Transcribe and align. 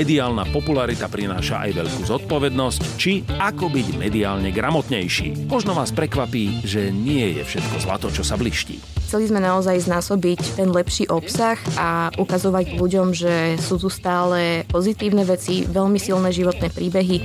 mediálna 0.00 0.48
popularita 0.48 1.12
prináša 1.12 1.68
aj 1.68 1.76
veľkú 1.76 2.02
zodpovednosť, 2.08 2.80
či 2.96 3.20
ako 3.36 3.68
byť 3.68 4.00
mediálne 4.00 4.48
gramotnejší. 4.48 5.44
Možno 5.44 5.76
vás 5.76 5.92
prekvapí, 5.92 6.64
že 6.64 6.88
nie 6.88 7.36
je 7.36 7.44
všetko 7.44 7.76
zlato, 7.84 8.08
čo 8.08 8.24
sa 8.24 8.40
bliští. 8.40 8.80
Chceli 9.04 9.28
sme 9.28 9.44
naozaj 9.44 9.76
znásobiť 9.84 10.56
ten 10.56 10.72
lepší 10.72 11.04
obsah 11.12 11.60
a 11.76 12.08
ukazovať 12.16 12.80
ľuďom, 12.80 13.12
že 13.12 13.60
sú 13.60 13.76
tu 13.76 13.92
stále 13.92 14.64
pozitívne 14.72 15.20
veci, 15.28 15.68
veľmi 15.68 16.00
silné 16.00 16.32
životné 16.32 16.72
príbehy. 16.72 17.18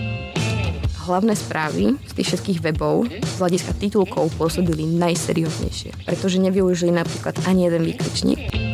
Hlavné 1.08 1.31
správy 1.38 1.95
z 1.95 2.12
tých 2.12 2.28
všetkých 2.28 2.59
webov 2.59 3.08
z 3.08 3.34
hľadiska 3.39 3.72
titulkov 3.80 4.36
pôsobili 4.36 4.84
najserióznejšie, 5.00 6.03
pretože 6.03 6.44
nevyužili 6.44 6.92
napríklad 6.92 7.39
ani 7.48 7.72
jeden 7.72 7.88
výkričník 7.88 8.65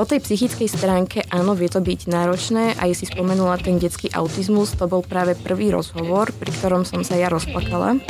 po 0.00 0.08
tej 0.08 0.24
psychickej 0.24 0.64
stránke 0.64 1.28
áno, 1.28 1.52
vie 1.52 1.68
to 1.68 1.84
byť 1.84 2.08
náročné. 2.08 2.72
Aj 2.80 2.88
si 2.96 3.04
spomenula 3.04 3.60
ten 3.60 3.76
detský 3.76 4.08
autizmus, 4.16 4.72
to 4.72 4.88
bol 4.88 5.04
práve 5.04 5.36
prvý 5.36 5.68
rozhovor, 5.76 6.32
pri 6.32 6.48
ktorom 6.56 6.88
som 6.88 7.04
sa 7.04 7.20
ja 7.20 7.28
rozplakala. 7.28 8.00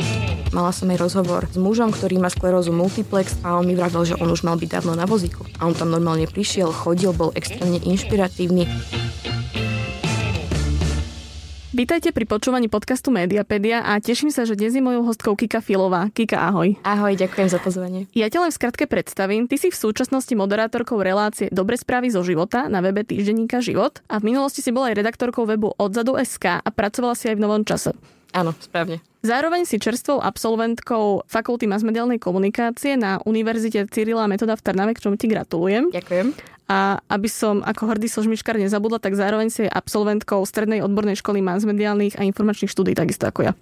Mala 0.55 0.71
som 0.71 0.87
aj 0.87 1.03
rozhovor 1.03 1.51
s 1.51 1.59
mužom, 1.59 1.91
ktorý 1.91 2.23
má 2.23 2.31
sklerózu 2.31 2.71
multiplex 2.71 3.35
a 3.43 3.59
on 3.59 3.67
mi 3.67 3.75
vravil, 3.75 4.07
že 4.07 4.15
on 4.23 4.31
už 4.31 4.47
mal 4.47 4.55
byť 4.55 4.71
dávno 4.71 4.95
na 4.95 5.03
vozíku. 5.03 5.43
A 5.59 5.67
on 5.67 5.75
tam 5.75 5.91
normálne 5.91 6.31
prišiel, 6.31 6.71
chodil, 6.71 7.11
bol 7.11 7.35
extrémne 7.35 7.83
inšpiratívny. 7.83 8.71
Vítajte 11.71 12.11
pri 12.11 12.27
počúvaní 12.27 12.67
podcastu 12.67 13.15
Mediapedia 13.15 13.79
a 13.79 13.95
teším 14.03 14.27
sa, 14.27 14.43
že 14.43 14.59
dnes 14.59 14.75
je 14.75 14.83
mojou 14.83 15.07
hostkou 15.07 15.39
Kika 15.39 15.63
Filová. 15.63 16.11
Kika, 16.11 16.35
ahoj. 16.51 16.75
Ahoj, 16.83 17.15
ďakujem 17.15 17.47
za 17.47 17.63
pozvanie. 17.63 18.11
Ja 18.11 18.27
ťa 18.27 18.43
len 18.43 18.51
v 18.51 18.59
skratke 18.59 18.91
predstavím. 18.91 19.47
Ty 19.47 19.55
si 19.55 19.71
v 19.71 19.79
súčasnosti 19.79 20.35
moderátorkou 20.35 20.99
relácie 20.99 21.47
Dobre 21.47 21.79
správy 21.79 22.11
zo 22.11 22.27
života 22.27 22.67
na 22.67 22.83
webe 22.83 23.07
týždenníka 23.07 23.63
Život 23.63 24.03
a 24.11 24.19
v 24.19 24.35
minulosti 24.35 24.59
si 24.59 24.75
bola 24.75 24.91
aj 24.91 24.99
redaktorkou 24.99 25.47
webu 25.47 25.71
Odzadu.sk 25.79 26.59
a 26.59 26.69
pracovala 26.75 27.15
si 27.15 27.31
aj 27.31 27.39
v 27.39 27.43
Novom 27.47 27.63
čase. 27.63 27.95
Áno, 28.31 28.55
správne. 28.57 29.03
Zároveň 29.21 29.69
si 29.69 29.77
čerstvou 29.77 30.17
absolventkou 30.17 31.27
Fakulty 31.29 31.69
masmediálnej 31.69 32.17
komunikácie 32.17 32.97
na 32.97 33.21
Univerzite 33.21 33.85
Cyrila 33.91 34.25
Metoda 34.25 34.57
v 34.57 34.65
Trnave, 34.65 34.97
k 34.97 35.03
čomu 35.03 35.19
ti 35.19 35.29
gratulujem. 35.29 35.93
Ďakujem. 35.93 36.33
A 36.71 37.03
aby 37.11 37.27
som 37.27 37.59
ako 37.61 37.91
hrdý 37.91 38.07
sožmiškar 38.07 38.55
nezabudla, 38.55 39.03
tak 39.03 39.13
zároveň 39.19 39.51
si 39.51 39.67
je 39.67 39.69
absolventkou 39.69 40.41
Strednej 40.47 40.79
odbornej 40.81 41.19
školy 41.19 41.43
masmediálnych 41.43 42.15
a 42.17 42.25
informačných 42.25 42.71
štúdí, 42.71 42.95
takisto 42.95 43.27
ako 43.27 43.51
ja. 43.51 43.53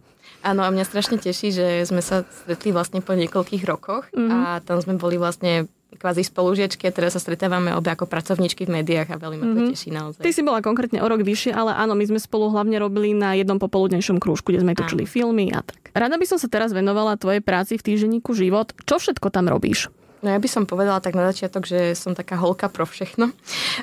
Áno, 0.46 0.64
a 0.64 0.72
mňa 0.72 0.86
strašne 0.88 1.20
teší, 1.20 1.52
že 1.52 1.68
sme 1.84 2.00
sa 2.00 2.24
stretli 2.24 2.72
vlastne 2.72 3.04
po 3.04 3.12
niekoľkých 3.12 3.64
rokoch 3.68 4.08
mm-hmm. 4.16 4.30
a 4.32 4.40
tam 4.64 4.80
sme 4.80 4.96
boli 4.96 5.20
vlastne 5.20 5.68
kvázi 5.98 6.22
spolužiečky 6.22 6.86
a 6.86 6.92
teraz 6.94 7.18
sa 7.18 7.22
stretávame 7.22 7.74
obe 7.74 7.90
ako 7.90 8.06
pracovníčky 8.06 8.70
v 8.70 8.82
médiách 8.82 9.10
a 9.10 9.18
veľmi 9.18 9.38
ma 9.42 9.46
to 9.46 9.54
mm-hmm. 9.58 9.72
teší 9.74 9.90
naozaj. 9.90 10.22
Ty 10.22 10.32
si 10.32 10.42
bola 10.46 10.62
konkrétne 10.62 11.02
o 11.02 11.08
rok 11.10 11.26
vyššie, 11.26 11.52
ale 11.56 11.74
áno, 11.74 11.98
my 11.98 12.06
sme 12.06 12.20
spolu 12.22 12.54
hlavne 12.54 12.78
robili 12.78 13.18
na 13.18 13.34
jednom 13.34 13.58
popoludnejšom 13.58 14.22
krúžku, 14.22 14.54
kde 14.54 14.62
sme 14.62 14.78
točili 14.78 15.10
filmy 15.10 15.50
a 15.50 15.66
tak. 15.66 15.90
Rada 15.98 16.22
by 16.22 16.26
som 16.30 16.38
sa 16.38 16.46
teraz 16.46 16.70
venovala 16.70 17.18
tvojej 17.18 17.42
práci 17.42 17.82
v 17.82 17.86
týždenníku 17.86 18.38
Život. 18.38 18.78
Čo 18.86 19.02
všetko 19.02 19.34
tam 19.34 19.50
robíš? 19.50 19.90
No 20.20 20.36
ja 20.36 20.40
by 20.40 20.50
som 20.52 20.68
povedala 20.68 21.00
tak 21.00 21.16
na 21.16 21.32
začiatok, 21.32 21.64
že 21.64 21.96
som 21.96 22.12
taká 22.12 22.36
holka 22.36 22.68
pro 22.68 22.84
všechno. 22.84 23.32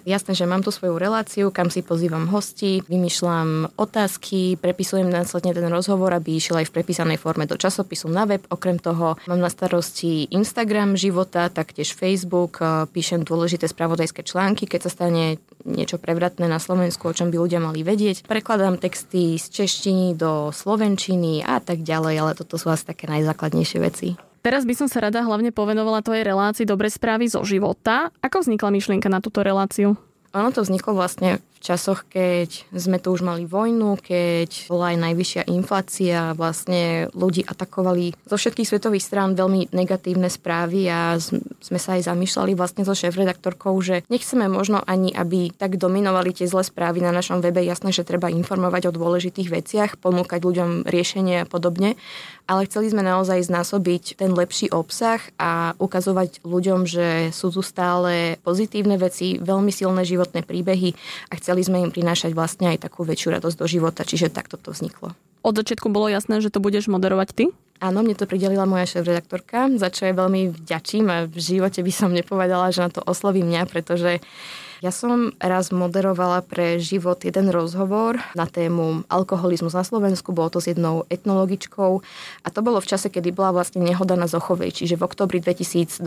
Jasné, 0.05 0.37
že 0.37 0.45
mám 0.45 0.61
tu 0.61 0.69
svoju 0.69 1.01
reláciu, 1.01 1.49
kam 1.49 1.73
si 1.73 1.81
pozývam 1.81 2.29
hosti, 2.29 2.85
vymýšľam 2.85 3.73
otázky, 3.81 4.61
prepisujem 4.61 5.09
následne 5.09 5.57
ten 5.57 5.65
rozhovor, 5.73 6.13
aby 6.13 6.37
išiel 6.37 6.61
aj 6.61 6.69
v 6.69 6.75
prepísanej 6.77 7.17
forme 7.17 7.49
do 7.49 7.57
časopisu 7.57 8.13
na 8.13 8.29
web. 8.29 8.45
Okrem 8.53 8.77
toho 8.77 9.17
mám 9.25 9.41
na 9.41 9.49
starosti 9.49 10.29
Instagram 10.29 10.93
života, 11.01 11.49
taktiež 11.49 11.97
Facebook, 11.97 12.61
píšem 12.93 13.25
dôležité 13.25 13.65
spravodajské 13.65 14.21
články, 14.21 14.69
keď 14.69 14.93
sa 14.93 14.93
stane 14.93 15.41
niečo 15.65 15.97
prevratné 15.97 16.45
na 16.53 16.61
Slovensku, 16.61 17.09
o 17.09 17.17
čom 17.17 17.33
by 17.33 17.37
ľudia 17.41 17.65
mali 17.65 17.81
vedieť. 17.81 18.29
Prekladám 18.29 18.77
texty 18.77 19.41
z 19.41 19.47
češtiny 19.49 20.13
do 20.21 20.53
slovenčiny 20.53 21.41
a 21.49 21.65
tak 21.65 21.81
ďalej, 21.81 22.15
ale 22.21 22.33
toto 22.37 22.61
sú 22.61 22.69
asi 22.69 22.85
také 22.85 23.09
najzákladnejšie 23.09 23.79
veci. 23.81 24.26
Teraz 24.47 24.63
by 24.63 24.79
som 24.79 24.87
sa 24.87 25.03
rada 25.03 25.27
hlavne 25.27 25.51
povenovala 25.51 26.07
tvojej 26.07 26.23
relácii 26.23 26.71
Dobre 26.71 26.87
správy 26.87 27.27
zo 27.27 27.43
života. 27.43 28.15
Ako 28.23 28.47
vznikla 28.47 28.71
myšlienka 28.71 29.11
na 29.11 29.19
túto 29.19 29.43
reláciu? 29.43 29.99
Ono 30.39 30.55
to 30.55 30.63
vzniklo 30.63 30.95
vlastne 30.95 31.43
v 31.57 31.61
časoch, 31.65 32.05
keď 32.13 32.69
sme 32.77 33.01
tu 33.01 33.17
už 33.17 33.25
mali 33.25 33.49
vojnu, 33.49 33.97
keď 33.97 34.69
bola 34.69 34.93
aj 34.93 34.99
najvyššia 35.01 35.43
inflácia, 35.49 36.37
vlastne 36.37 37.09
ľudí 37.17 37.43
atakovali 37.49 38.13
zo 38.29 38.37
všetkých 38.37 38.69
svetových 38.69 39.05
strán 39.05 39.33
veľmi 39.33 39.73
negatívne 39.73 40.29
správy 40.29 40.85
a 40.93 41.17
sme 41.17 41.79
sa 41.81 41.97
aj 41.97 42.13
zamýšľali 42.13 42.53
vlastne 42.53 42.85
so 42.85 42.93
šéf-redaktorkou, 42.93 43.73
že 43.81 44.05
nechceme 44.13 44.53
možno 44.53 44.85
ani, 44.85 45.17
aby 45.17 45.49
tak 45.57 45.81
dominovali 45.81 46.37
tie 46.37 46.45
zlé 46.45 46.63
správy 46.63 47.01
na 47.01 47.11
našom 47.11 47.41
webe. 47.41 47.65
Jasné, 47.65 47.91
že 47.91 48.05
treba 48.05 48.29
informovať 48.29 48.93
o 48.93 48.97
dôležitých 48.97 49.49
veciach, 49.49 49.91
ponúkať 49.97 50.45
ľuďom 50.45 50.85
riešenie 50.85 51.43
a 51.43 51.49
podobne, 51.49 51.97
ale 52.47 52.69
chceli 52.71 52.93
sme 52.93 53.03
naozaj 53.03 53.43
znásobiť 53.49 54.23
ten 54.23 54.31
lepší 54.31 54.71
obsah 54.71 55.19
a 55.41 55.75
ukazovať 55.83 56.47
ľuďom, 56.47 56.87
že 56.87 57.35
sú 57.35 57.51
tu 57.51 57.65
stále 57.65 58.39
pozitívne 58.47 58.95
veci, 59.01 59.41
veľmi 59.43 59.75
silné 59.75 60.07
životné 60.07 60.47
príbehy 60.47 60.95
a 61.33 61.35
chceli 61.47 61.63
sme 61.63 61.79
im 61.87 61.95
prinášať 61.95 62.35
vlastne 62.35 62.75
aj 62.75 62.91
takú 62.91 63.07
väčšiu 63.07 63.39
radosť 63.39 63.55
do 63.55 63.67
života, 63.71 64.03
čiže 64.03 64.35
takto 64.35 64.59
to 64.59 64.75
vzniklo. 64.75 65.15
Od 65.47 65.55
začiatku 65.55 65.87
bolo 65.95 66.11
jasné, 66.11 66.43
že 66.43 66.51
to 66.51 66.59
budeš 66.59 66.91
moderovať 66.91 67.29
ty? 67.31 67.45
Áno, 67.79 68.03
mne 68.03 68.19
to 68.19 68.27
pridelila 68.27 68.67
moja 68.67 68.83
šéf-redaktorka, 68.91 69.71
za 69.79 69.95
čo 69.95 70.11
je 70.11 70.19
veľmi 70.19 70.51
vďačím 70.51 71.07
a 71.07 71.31
v 71.31 71.39
živote 71.39 71.87
by 71.87 71.93
som 71.95 72.11
nepovedala, 72.11 72.75
že 72.75 72.83
na 72.83 72.91
to 72.91 72.99
osloví 73.07 73.47
mňa, 73.47 73.71
pretože 73.71 74.19
ja 74.85 74.93
som 74.93 75.33
raz 75.41 75.73
moderovala 75.73 76.45
pre 76.45 76.77
život 76.77 77.25
jeden 77.25 77.49
rozhovor 77.49 78.21
na 78.37 78.45
tému 78.45 79.09
alkoholizmus 79.09 79.73
na 79.73 79.81
Slovensku, 79.81 80.37
bolo 80.37 80.53
to 80.53 80.61
s 80.61 80.69
jednou 80.69 81.09
etnologičkou 81.09 82.05
a 82.45 82.49
to 82.53 82.61
bolo 82.61 82.85
v 82.85 82.89
čase, 82.89 83.09
kedy 83.09 83.33
bola 83.33 83.57
vlastne 83.57 83.81
nehoda 83.81 84.21
na 84.21 84.29
Zochovej, 84.29 84.77
čiže 84.77 85.01
v 85.01 85.07
oktobri 85.09 85.41
2022. 85.41 86.05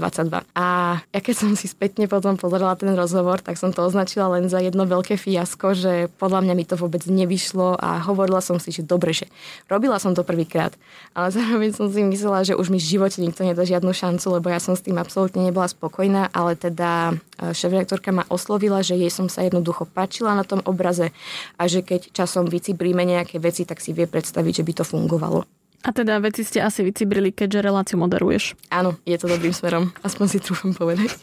A 0.53 0.65
ja 1.01 1.19
keď 1.19 1.35
som 1.35 1.51
si 1.57 1.65
spätne 1.65 2.05
potom 2.05 2.37
pozerala 2.37 2.77
ten 2.77 2.93
rozhovor, 2.93 3.41
tak 3.41 3.57
som 3.57 3.73
to 3.73 3.81
označila 3.81 4.29
len 4.37 4.45
za 4.45 4.61
jedno 4.61 4.85
veľké 4.85 5.17
fiasko, 5.17 5.73
že 5.73 5.93
podľa 6.21 6.45
mňa 6.45 6.53
mi 6.53 6.65
to 6.69 6.77
vôbec 6.77 7.01
nevyšlo 7.09 7.73
a 7.73 8.05
hovorila 8.05 8.45
som 8.45 8.61
si, 8.61 8.69
že 8.69 8.85
dobre, 8.85 9.17
že 9.17 9.25
robila 9.65 9.97
som 9.97 10.13
to 10.13 10.21
prvýkrát, 10.21 10.77
ale 11.17 11.33
zároveň 11.33 11.73
som 11.73 11.89
si 11.89 12.05
myslela, 12.05 12.45
že 12.45 12.53
už 12.53 12.69
mi 12.69 12.77
v 12.77 12.85
živote 12.85 13.17
nikto 13.17 13.41
nedá 13.41 13.65
žiadnu 13.65 13.89
šancu, 13.89 14.37
lebo 14.37 14.53
ja 14.53 14.61
som 14.61 14.77
s 14.77 14.85
tým 14.85 15.01
absolútne 15.01 15.41
nebola 15.41 15.65
spokojná, 15.65 16.29
ale 16.29 16.53
teda 16.53 17.17
e, 17.41 17.53
šéf 17.57 17.73
ma 18.13 18.25
oslovila 18.29 18.58
oslovila, 18.59 18.83
že 18.83 18.99
jej 18.99 19.07
som 19.07 19.31
sa 19.31 19.47
jednoducho 19.47 19.87
páčila 19.87 20.35
na 20.35 20.43
tom 20.43 20.59
obraze 20.67 21.15
a 21.55 21.63
že 21.71 21.79
keď 21.79 22.11
časom 22.11 22.43
vycibríme 22.43 23.07
nejaké 23.07 23.39
veci, 23.39 23.63
tak 23.63 23.79
si 23.79 23.95
vie 23.95 24.03
predstaviť, 24.03 24.59
že 24.59 24.67
by 24.67 24.73
to 24.75 24.83
fungovalo. 24.83 25.47
A 25.79 25.95
teda 25.95 26.19
veci 26.19 26.43
ste 26.43 26.59
asi 26.59 26.83
vycibrili, 26.83 27.31
keďže 27.31 27.63
reláciu 27.63 27.95
moderuješ. 27.95 28.59
Áno, 28.67 28.99
je 29.07 29.15
to 29.15 29.31
dobrým 29.31 29.55
smerom. 29.55 29.95
Aspoň 30.03 30.25
si 30.27 30.39
trúfam 30.43 30.75
povedať. 30.75 31.15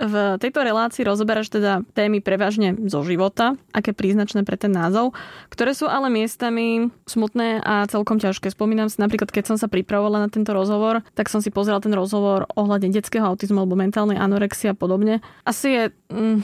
V 0.00 0.40
tejto 0.40 0.64
relácii 0.64 1.04
rozoberáš 1.04 1.52
teda 1.52 1.84
témy 1.92 2.24
prevažne 2.24 2.72
zo 2.88 3.04
života, 3.04 3.54
aké 3.70 3.92
príznačné 3.92 4.42
pre 4.48 4.56
ten 4.56 4.72
názov, 4.72 5.12
ktoré 5.52 5.76
sú 5.76 5.86
ale 5.86 6.08
miestami 6.08 6.88
smutné 7.04 7.60
a 7.60 7.84
celkom 7.86 8.16
ťažké. 8.16 8.48
Spomínam 8.48 8.88
si 8.88 8.98
napríklad, 8.98 9.28
keď 9.28 9.52
som 9.52 9.56
sa 9.60 9.68
pripravovala 9.68 10.24
na 10.24 10.28
tento 10.32 10.56
rozhovor, 10.56 11.04
tak 11.12 11.28
som 11.28 11.44
si 11.44 11.52
pozrela 11.52 11.84
ten 11.84 11.92
rozhovor 11.92 12.48
ohľadne 12.56 12.90
detského 12.90 13.28
autizmu 13.28 13.62
alebo 13.62 13.76
mentálnej 13.76 14.16
anorexie 14.16 14.72
a 14.72 14.78
podobne. 14.78 15.20
Asi 15.44 15.68
je... 15.68 15.82
Mm, 16.08 16.40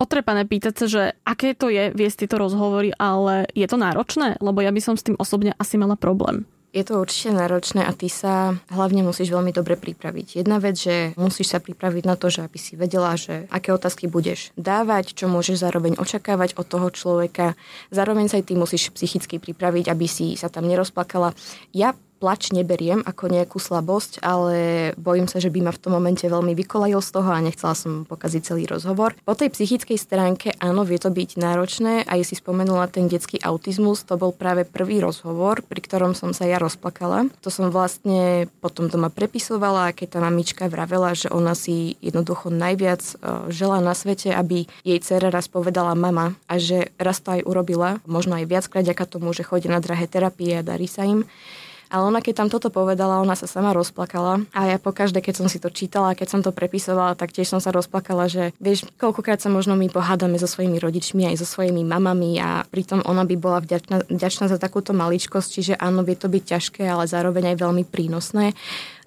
otrepané 0.00 0.48
pýtať 0.48 0.74
sa, 0.80 0.86
že 0.88 1.02
aké 1.28 1.52
to 1.52 1.68
je 1.68 1.92
viesť 1.92 2.24
tieto 2.24 2.40
rozhovory, 2.40 2.92
ale 2.96 3.44
je 3.52 3.68
to 3.68 3.76
náročné? 3.76 4.40
Lebo 4.40 4.64
ja 4.64 4.72
by 4.72 4.80
som 4.80 4.94
s 4.96 5.04
tým 5.04 5.16
osobne 5.20 5.52
asi 5.60 5.76
mala 5.76 5.96
problém. 5.96 6.48
Je 6.70 6.86
to 6.86 7.02
určite 7.02 7.34
náročné 7.34 7.82
a 7.82 7.90
ty 7.90 8.06
sa 8.06 8.54
hlavne 8.70 9.02
musíš 9.02 9.34
veľmi 9.34 9.50
dobre 9.50 9.74
pripraviť. 9.74 10.38
Jedna 10.38 10.62
vec, 10.62 10.78
že 10.78 11.18
musíš 11.18 11.50
sa 11.50 11.58
pripraviť 11.58 12.06
na 12.06 12.14
to, 12.14 12.30
že 12.30 12.46
aby 12.46 12.58
si 12.62 12.78
vedela, 12.78 13.18
že 13.18 13.50
aké 13.50 13.74
otázky 13.74 14.06
budeš 14.06 14.54
dávať, 14.54 15.18
čo 15.18 15.26
môžeš 15.26 15.66
zároveň 15.66 15.98
očakávať 15.98 16.54
od 16.54 16.66
toho 16.70 16.88
človeka. 16.94 17.58
Zároveň 17.90 18.30
sa 18.30 18.38
aj 18.38 18.46
ty 18.46 18.54
musíš 18.54 18.94
psychicky 18.94 19.42
pripraviť, 19.42 19.90
aby 19.90 20.06
si 20.06 20.38
sa 20.38 20.46
tam 20.46 20.70
nerozplakala. 20.70 21.34
Ja 21.74 21.90
plač 22.20 22.52
neberiem 22.52 23.00
ako 23.00 23.32
nejakú 23.32 23.56
slabosť, 23.56 24.20
ale 24.20 24.92
bojím 25.00 25.26
sa, 25.26 25.40
že 25.40 25.48
by 25.48 25.64
ma 25.64 25.72
v 25.72 25.80
tom 25.80 25.96
momente 25.96 26.28
veľmi 26.28 26.52
vykolajil 26.52 27.00
z 27.00 27.10
toho 27.16 27.32
a 27.32 27.40
nechcela 27.40 27.72
som 27.72 28.04
pokaziť 28.04 28.42
celý 28.44 28.68
rozhovor. 28.68 29.16
Po 29.24 29.32
tej 29.32 29.48
psychickej 29.50 29.96
stránke 29.96 30.52
áno, 30.60 30.84
vie 30.84 31.00
to 31.00 31.08
byť 31.08 31.40
náročné 31.40 32.04
a 32.04 32.20
si 32.20 32.36
spomenula 32.36 32.92
ten 32.92 33.08
detský 33.08 33.40
autizmus, 33.40 34.04
to 34.04 34.20
bol 34.20 34.36
práve 34.36 34.68
prvý 34.68 35.00
rozhovor, 35.00 35.64
pri 35.64 35.80
ktorom 35.80 36.12
som 36.12 36.36
sa 36.36 36.44
ja 36.44 36.60
rozplakala. 36.60 37.32
To 37.40 37.48
som 37.48 37.72
vlastne 37.72 38.52
potom 38.60 38.92
doma 38.92 39.08
prepisovala, 39.08 39.96
keď 39.96 40.06
tá 40.14 40.18
mamička 40.20 40.68
vravela, 40.68 41.16
že 41.16 41.32
ona 41.32 41.56
si 41.56 41.96
jednoducho 42.04 42.52
najviac 42.52 43.00
e, 43.00 43.14
žela 43.48 43.80
na 43.80 43.96
svete, 43.96 44.28
aby 44.36 44.68
jej 44.84 45.00
dcera 45.00 45.32
raz 45.32 45.48
povedala 45.48 45.96
mama 45.96 46.36
a 46.44 46.60
že 46.60 46.92
raz 47.00 47.24
to 47.24 47.40
aj 47.40 47.48
urobila, 47.48 48.04
možno 48.04 48.36
aj 48.36 48.44
viackrát, 48.44 48.84
ďaká 48.84 49.08
tomu, 49.08 49.32
že 49.32 49.46
chodí 49.46 49.72
na 49.72 49.80
drahé 49.80 50.04
terapie 50.04 50.60
a 50.60 50.66
darí 50.66 50.84
sa 50.84 51.08
im. 51.08 51.24
Ale 51.90 52.06
ona 52.06 52.22
keď 52.22 52.46
tam 52.46 52.48
toto 52.48 52.70
povedala, 52.70 53.18
ona 53.18 53.34
sa 53.34 53.50
sama 53.50 53.74
rozplakala 53.74 54.46
a 54.54 54.60
ja 54.70 54.78
po 54.78 54.94
každé, 54.94 55.18
keď 55.20 55.42
som 55.42 55.48
si 55.50 55.58
to 55.58 55.68
čítala, 55.74 56.14
keď 56.14 56.28
som 56.30 56.40
to 56.40 56.54
prepisovala, 56.54 57.18
tak 57.18 57.34
tiež 57.34 57.50
som 57.50 57.58
sa 57.58 57.74
rozplakala, 57.74 58.30
že 58.30 58.54
vieš, 58.62 58.86
koľkokrát 58.96 59.42
sa 59.42 59.50
možno 59.50 59.74
my 59.74 59.90
pohádame 59.90 60.38
so 60.38 60.46
svojimi 60.46 60.78
rodičmi 60.78 61.26
aj 61.26 61.42
so 61.42 61.46
svojimi 61.50 61.82
mamami 61.82 62.38
a 62.38 62.62
pritom 62.62 63.02
ona 63.02 63.26
by 63.26 63.34
bola 63.34 63.58
vďačná, 63.58 64.06
vďačná 64.06 64.46
za 64.46 64.62
takúto 64.62 64.94
maličkosť, 64.94 65.48
čiže 65.50 65.74
áno, 65.76 66.06
vie 66.06 66.14
to 66.14 66.30
byť 66.30 66.42
ťažké, 66.46 66.82
ale 66.86 67.10
zároveň 67.10 67.52
aj 67.52 67.56
veľmi 67.58 67.84
prínosné. 67.84 68.54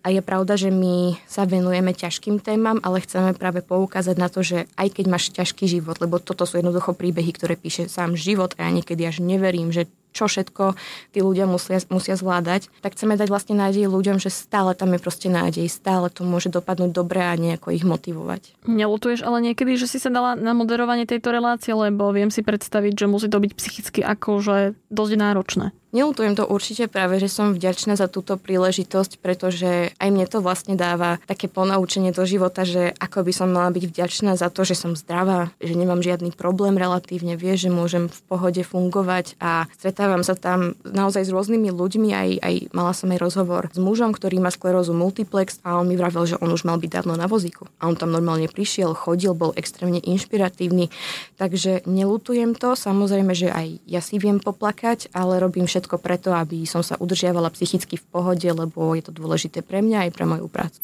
A 0.04 0.12
je 0.12 0.20
pravda, 0.20 0.60
že 0.60 0.68
my 0.68 1.16
sa 1.32 1.48
venujeme 1.48 1.96
ťažkým 1.96 2.44
témam, 2.44 2.84
ale 2.84 3.00
chceme 3.00 3.32
práve 3.32 3.64
poukázať 3.64 4.16
na 4.20 4.28
to, 4.28 4.44
že 4.44 4.68
aj 4.76 5.00
keď 5.00 5.06
máš 5.08 5.32
ťažký 5.32 5.64
život, 5.64 5.96
lebo 6.04 6.20
toto 6.20 6.44
sú 6.44 6.60
jednoducho 6.60 6.92
príbehy, 6.92 7.32
ktoré 7.32 7.56
píše 7.56 7.88
sám 7.88 8.20
život 8.20 8.52
a 8.60 8.68
ja 8.68 8.72
niekedy 8.76 9.00
až 9.08 9.24
neverím, 9.24 9.72
že 9.72 9.88
čo 10.14 10.30
všetko 10.30 10.78
tí 11.12 11.20
ľudia 11.26 11.50
musia, 11.50 11.82
musia 11.90 12.14
zvládať, 12.14 12.70
tak 12.86 12.94
chceme 12.94 13.18
dať 13.18 13.28
vlastne 13.34 13.58
nádej 13.58 13.90
ľuďom, 13.90 14.22
že 14.22 14.30
stále 14.30 14.78
tam 14.78 14.94
je 14.94 15.02
proste 15.02 15.28
nádej, 15.28 15.66
stále 15.68 16.08
to 16.14 16.22
môže 16.22 16.54
dopadnúť 16.54 16.94
dobre 16.94 17.20
a 17.26 17.34
nejako 17.34 17.74
ich 17.74 17.82
motivovať. 17.82 18.54
Nelutuješ 18.70 19.26
ale 19.26 19.42
niekedy, 19.42 19.74
že 19.76 19.90
si 19.90 19.98
sa 19.98 20.14
dala 20.14 20.38
na 20.38 20.54
moderovanie 20.54 21.10
tejto 21.10 21.34
relácie, 21.34 21.74
lebo 21.74 22.14
viem 22.14 22.30
si 22.30 22.46
predstaviť, 22.46 22.94
že 22.94 23.10
musí 23.10 23.28
to 23.28 23.42
byť 23.42 23.52
psychicky 23.58 24.00
akože 24.06 24.78
dosť 24.94 25.14
náročné. 25.18 25.74
Nelutujem 25.94 26.34
to 26.34 26.50
určite 26.50 26.90
práve, 26.90 27.22
že 27.22 27.30
som 27.30 27.54
vďačná 27.54 27.94
za 27.94 28.10
túto 28.10 28.34
príležitosť, 28.34 29.22
pretože 29.22 29.94
aj 30.02 30.10
mne 30.10 30.26
to 30.26 30.42
vlastne 30.42 30.74
dáva 30.74 31.22
také 31.30 31.46
ponaučenie 31.46 32.10
do 32.10 32.26
života, 32.26 32.66
že 32.66 32.98
ako 32.98 33.22
by 33.22 33.30
som 33.30 33.54
mala 33.54 33.70
byť 33.70 33.94
vďačná 33.94 34.34
za 34.34 34.50
to, 34.50 34.66
že 34.66 34.74
som 34.74 34.98
zdravá, 34.98 35.54
že 35.62 35.78
nemám 35.78 36.02
žiadny 36.02 36.34
problém 36.34 36.82
relatívne, 36.82 37.38
vie, 37.38 37.54
že 37.54 37.70
môžem 37.70 38.10
v 38.10 38.20
pohode 38.26 38.58
fungovať 38.66 39.38
a 39.38 39.70
stretávam 39.78 40.26
sa 40.26 40.34
tam 40.34 40.74
naozaj 40.82 41.30
s 41.30 41.34
rôznymi 41.34 41.70
ľuďmi, 41.70 42.10
aj, 42.10 42.30
aj 42.42 42.54
mala 42.74 42.98
som 42.98 43.14
aj 43.14 43.22
rozhovor 43.22 43.70
s 43.70 43.78
mužom, 43.78 44.18
ktorý 44.18 44.42
má 44.42 44.50
sklerózu 44.50 44.98
multiplex 44.98 45.62
a 45.62 45.78
on 45.78 45.86
mi 45.86 45.94
vravel, 45.94 46.26
že 46.26 46.42
on 46.42 46.50
už 46.50 46.66
mal 46.66 46.82
byť 46.82 46.90
dávno 46.90 47.14
na 47.14 47.30
vozíku. 47.30 47.70
A 47.78 47.86
on 47.86 47.94
tam 47.94 48.10
normálne 48.10 48.50
prišiel, 48.50 48.98
chodil, 48.98 49.38
bol 49.38 49.54
extrémne 49.54 50.02
inšpiratívny, 50.02 50.90
takže 51.38 51.86
nelutujem 51.86 52.58
to, 52.58 52.74
samozrejme, 52.74 53.38
že 53.38 53.54
aj 53.54 53.78
ja 53.86 54.02
si 54.02 54.18
viem 54.18 54.42
poplakať, 54.42 55.14
ale 55.14 55.38
robím 55.38 55.70
všetko 55.70 55.83
všetko 55.84 56.00
preto, 56.00 56.32
aby 56.32 56.64
som 56.64 56.80
sa 56.80 56.96
udržiavala 56.96 57.52
psychicky 57.52 58.00
v 58.00 58.08
pohode, 58.08 58.48
lebo 58.48 58.96
je 58.96 59.04
to 59.04 59.12
dôležité 59.12 59.60
pre 59.60 59.84
mňa 59.84 60.08
aj 60.08 60.12
pre 60.16 60.24
moju 60.24 60.48
prácu. 60.48 60.80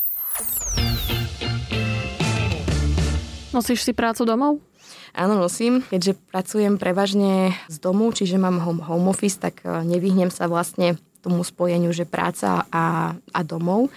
Nosíš 3.56 3.88
si 3.88 3.96
prácu 3.96 4.28
domov? 4.28 4.60
Áno, 5.16 5.40
nosím. 5.40 5.80
Keďže 5.88 6.20
pracujem 6.36 6.76
prevažne 6.76 7.56
z 7.72 7.80
domu, 7.80 8.12
čiže 8.12 8.36
mám 8.36 8.60
home, 8.60 8.84
home 8.84 9.08
office, 9.08 9.40
tak 9.40 9.64
eh, 9.64 9.88
nevyhnem 9.88 10.28
sa 10.28 10.52
vlastne 10.52 11.00
tomu 11.24 11.48
spojeniu, 11.48 11.96
že 11.96 12.04
práca 12.04 12.68
a, 12.68 13.16
a 13.16 13.40
domov 13.48 13.88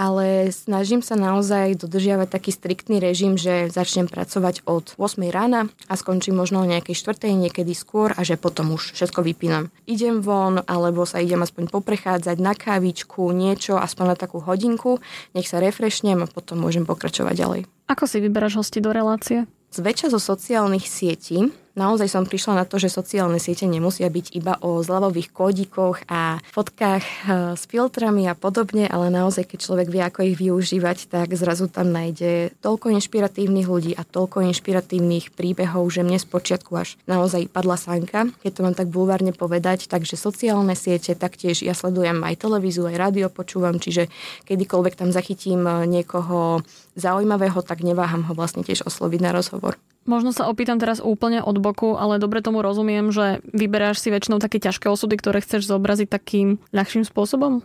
ale 0.00 0.48
snažím 0.48 1.04
sa 1.04 1.12
naozaj 1.12 1.76
dodržiavať 1.76 2.32
taký 2.32 2.56
striktný 2.56 3.04
režim, 3.04 3.36
že 3.36 3.68
začnem 3.68 4.08
pracovať 4.08 4.64
od 4.64 4.96
8 4.96 5.20
rána 5.28 5.68
a 5.92 5.94
skončím 6.00 6.40
možno 6.40 6.64
o 6.64 6.70
nejakej 6.70 6.96
4. 6.96 7.28
niekedy 7.36 7.76
skôr 7.76 8.16
a 8.16 8.24
že 8.24 8.40
potom 8.40 8.72
už 8.72 8.96
všetko 8.96 9.20
vypínam. 9.20 9.68
Idem 9.84 10.24
von 10.24 10.64
alebo 10.64 11.04
sa 11.04 11.20
idem 11.20 11.44
aspoň 11.44 11.68
poprechádzať 11.68 12.40
na 12.40 12.56
kávičku, 12.56 13.28
niečo, 13.36 13.76
aspoň 13.76 14.04
na 14.08 14.16
takú 14.16 14.40
hodinku, 14.40 15.04
nech 15.36 15.44
sa 15.44 15.60
refreshnem 15.60 16.24
a 16.24 16.30
potom 16.32 16.56
môžem 16.56 16.88
pokračovať 16.88 17.34
ďalej. 17.36 17.60
Ako 17.92 18.08
si 18.08 18.24
vyberáš 18.24 18.56
hosti 18.56 18.80
do 18.80 18.96
relácie? 18.96 19.44
Zväčša 19.70 20.16
zo 20.16 20.18
sociálnych 20.18 20.88
sietí. 20.88 21.52
Naozaj 21.80 22.12
som 22.12 22.28
prišla 22.28 22.60
na 22.60 22.64
to, 22.68 22.76
že 22.76 22.92
sociálne 22.92 23.40
siete 23.40 23.64
nemusia 23.64 24.12
byť 24.12 24.36
iba 24.36 24.60
o 24.60 24.84
zľavových 24.84 25.32
kódikoch 25.32 26.04
a 26.12 26.36
fotkách 26.52 27.00
e, 27.00 27.12
s 27.56 27.64
filtrami 27.64 28.28
a 28.28 28.36
podobne, 28.36 28.84
ale 28.84 29.08
naozaj, 29.08 29.48
keď 29.48 29.58
človek 29.64 29.88
vie, 29.88 30.04
ako 30.04 30.20
ich 30.28 30.36
využívať, 30.36 31.08
tak 31.08 31.32
zrazu 31.32 31.72
tam 31.72 31.88
nájde 31.88 32.52
toľko 32.60 32.92
inšpiratívnych 33.00 33.64
ľudí 33.64 33.96
a 33.96 34.04
toľko 34.04 34.44
inšpiratívnych 34.52 35.32
príbehov, 35.32 35.88
že 35.88 36.04
mne 36.04 36.20
spočiatku 36.20 36.68
až 36.76 37.00
naozaj 37.08 37.48
padla 37.48 37.80
sanka, 37.80 38.28
keď 38.44 38.50
to 38.52 38.60
mám 38.60 38.76
tak 38.76 38.92
bulvárne 38.92 39.32
povedať. 39.32 39.88
Takže 39.88 40.20
sociálne 40.20 40.76
siete, 40.76 41.16
taktiež 41.16 41.64
ja 41.64 41.72
sledujem 41.72 42.20
aj 42.28 42.44
televíziu, 42.44 42.92
aj 42.92 43.00
rádio 43.00 43.32
počúvam, 43.32 43.80
čiže 43.80 44.12
kedykoľvek 44.44 45.00
tam 45.00 45.16
zachytím 45.16 45.64
e, 45.64 45.88
niekoho 45.88 46.60
zaujímavého, 46.92 47.64
tak 47.64 47.80
neváham 47.80 48.28
ho 48.28 48.36
vlastne 48.36 48.60
tiež 48.60 48.84
osloviť 48.84 49.20
na 49.24 49.32
rozhovor. 49.32 49.80
Možno 50.10 50.34
sa 50.34 50.50
opýtam 50.50 50.82
teraz 50.82 50.98
úplne 50.98 51.38
od 51.38 51.62
boku, 51.62 51.94
ale 51.94 52.18
dobre 52.18 52.42
tomu 52.42 52.66
rozumiem, 52.66 53.14
že 53.14 53.38
vyberáš 53.54 54.02
si 54.02 54.10
väčšinou 54.10 54.42
také 54.42 54.58
ťažké 54.58 54.90
osudy, 54.90 55.14
ktoré 55.14 55.38
chceš 55.38 55.70
zobraziť 55.70 56.10
takým 56.10 56.58
ľahším 56.74 57.06
spôsobom? 57.06 57.62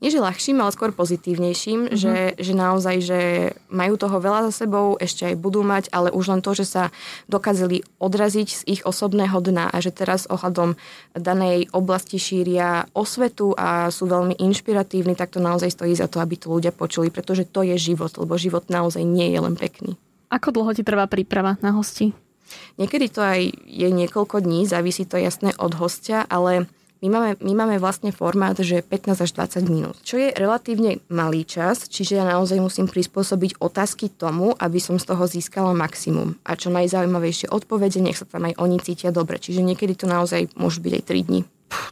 nie 0.00 0.08
že 0.12 0.24
ľahším, 0.24 0.60
ale 0.60 0.72
skôr 0.72 0.92
pozitívnejším, 0.92 1.80
mm-hmm. 1.88 1.98
že, 1.98 2.16
že 2.40 2.52
naozaj, 2.56 2.96
že 3.04 3.20
majú 3.68 4.00
toho 4.00 4.16
veľa 4.20 4.48
za 4.48 4.64
sebou, 4.64 4.96
ešte 4.96 5.28
aj 5.28 5.36
budú 5.36 5.60
mať, 5.60 5.92
ale 5.92 6.12
už 6.12 6.32
len 6.32 6.40
to, 6.40 6.56
že 6.56 6.64
sa 6.64 6.84
dokázali 7.28 7.84
odraziť 8.00 8.48
z 8.48 8.62
ich 8.64 8.82
osobného 8.84 9.36
dna 9.36 9.68
a 9.72 9.76
že 9.80 9.92
teraz 9.92 10.24
ohľadom 10.28 10.76
danej 11.16 11.68
oblasti 11.72 12.16
šíria 12.16 12.88
osvetu 12.96 13.52
a 13.56 13.92
sú 13.92 14.08
veľmi 14.08 14.36
inšpiratívni, 14.40 15.16
tak 15.16 15.36
to 15.36 15.40
naozaj 15.44 15.72
stojí 15.72 15.92
za 15.92 16.08
to, 16.08 16.20
aby 16.20 16.40
to 16.40 16.52
ľudia 16.52 16.72
počuli, 16.72 17.12
pretože 17.12 17.48
to 17.48 17.60
je 17.64 17.76
život, 17.76 18.12
lebo 18.16 18.40
život 18.40 18.68
naozaj 18.72 19.04
nie 19.04 19.32
je 19.32 19.40
len 19.40 19.56
pekný. 19.56 19.96
Ako 20.30 20.50
dlho 20.50 20.74
ti 20.74 20.82
trvá 20.82 21.06
príprava 21.06 21.54
na 21.62 21.74
hosti? 21.74 22.10
Niekedy 22.78 23.06
to 23.10 23.20
aj 23.22 23.40
je 23.66 23.88
niekoľko 23.90 24.42
dní, 24.42 24.66
závisí 24.70 25.02
to 25.02 25.18
jasne 25.18 25.50
od 25.58 25.74
hostia, 25.74 26.22
ale 26.26 26.70
my 27.04 27.08
máme, 27.12 27.30
my 27.44 27.52
máme 27.52 27.76
vlastne 27.76 28.08
formát, 28.08 28.56
že 28.56 28.80
15 28.80 29.20
až 29.20 29.30
20 29.36 29.68
minút, 29.68 29.96
čo 30.00 30.16
je 30.16 30.32
relatívne 30.32 31.04
malý 31.12 31.44
čas, 31.44 31.90
čiže 31.92 32.16
ja 32.16 32.24
naozaj 32.24 32.56
musím 32.56 32.88
prispôsobiť 32.88 33.60
otázky 33.60 34.08
tomu, 34.08 34.56
aby 34.56 34.80
som 34.80 34.96
z 34.96 35.04
toho 35.04 35.28
získala 35.28 35.76
maximum. 35.76 36.40
A 36.46 36.56
čo 36.56 36.72
najzaujímavejšie 36.72 37.52
odpovede, 37.52 38.00
nech 38.00 38.16
sa 38.16 38.24
tam 38.24 38.48
aj 38.48 38.56
oni 38.56 38.80
cítia 38.80 39.12
dobre. 39.12 39.36
Čiže 39.36 39.60
niekedy 39.60 39.92
to 39.92 40.08
naozaj 40.08 40.48
môžu 40.56 40.80
byť 40.80 40.92
aj 40.96 41.04
3 41.04 41.28
dní. 41.28 41.40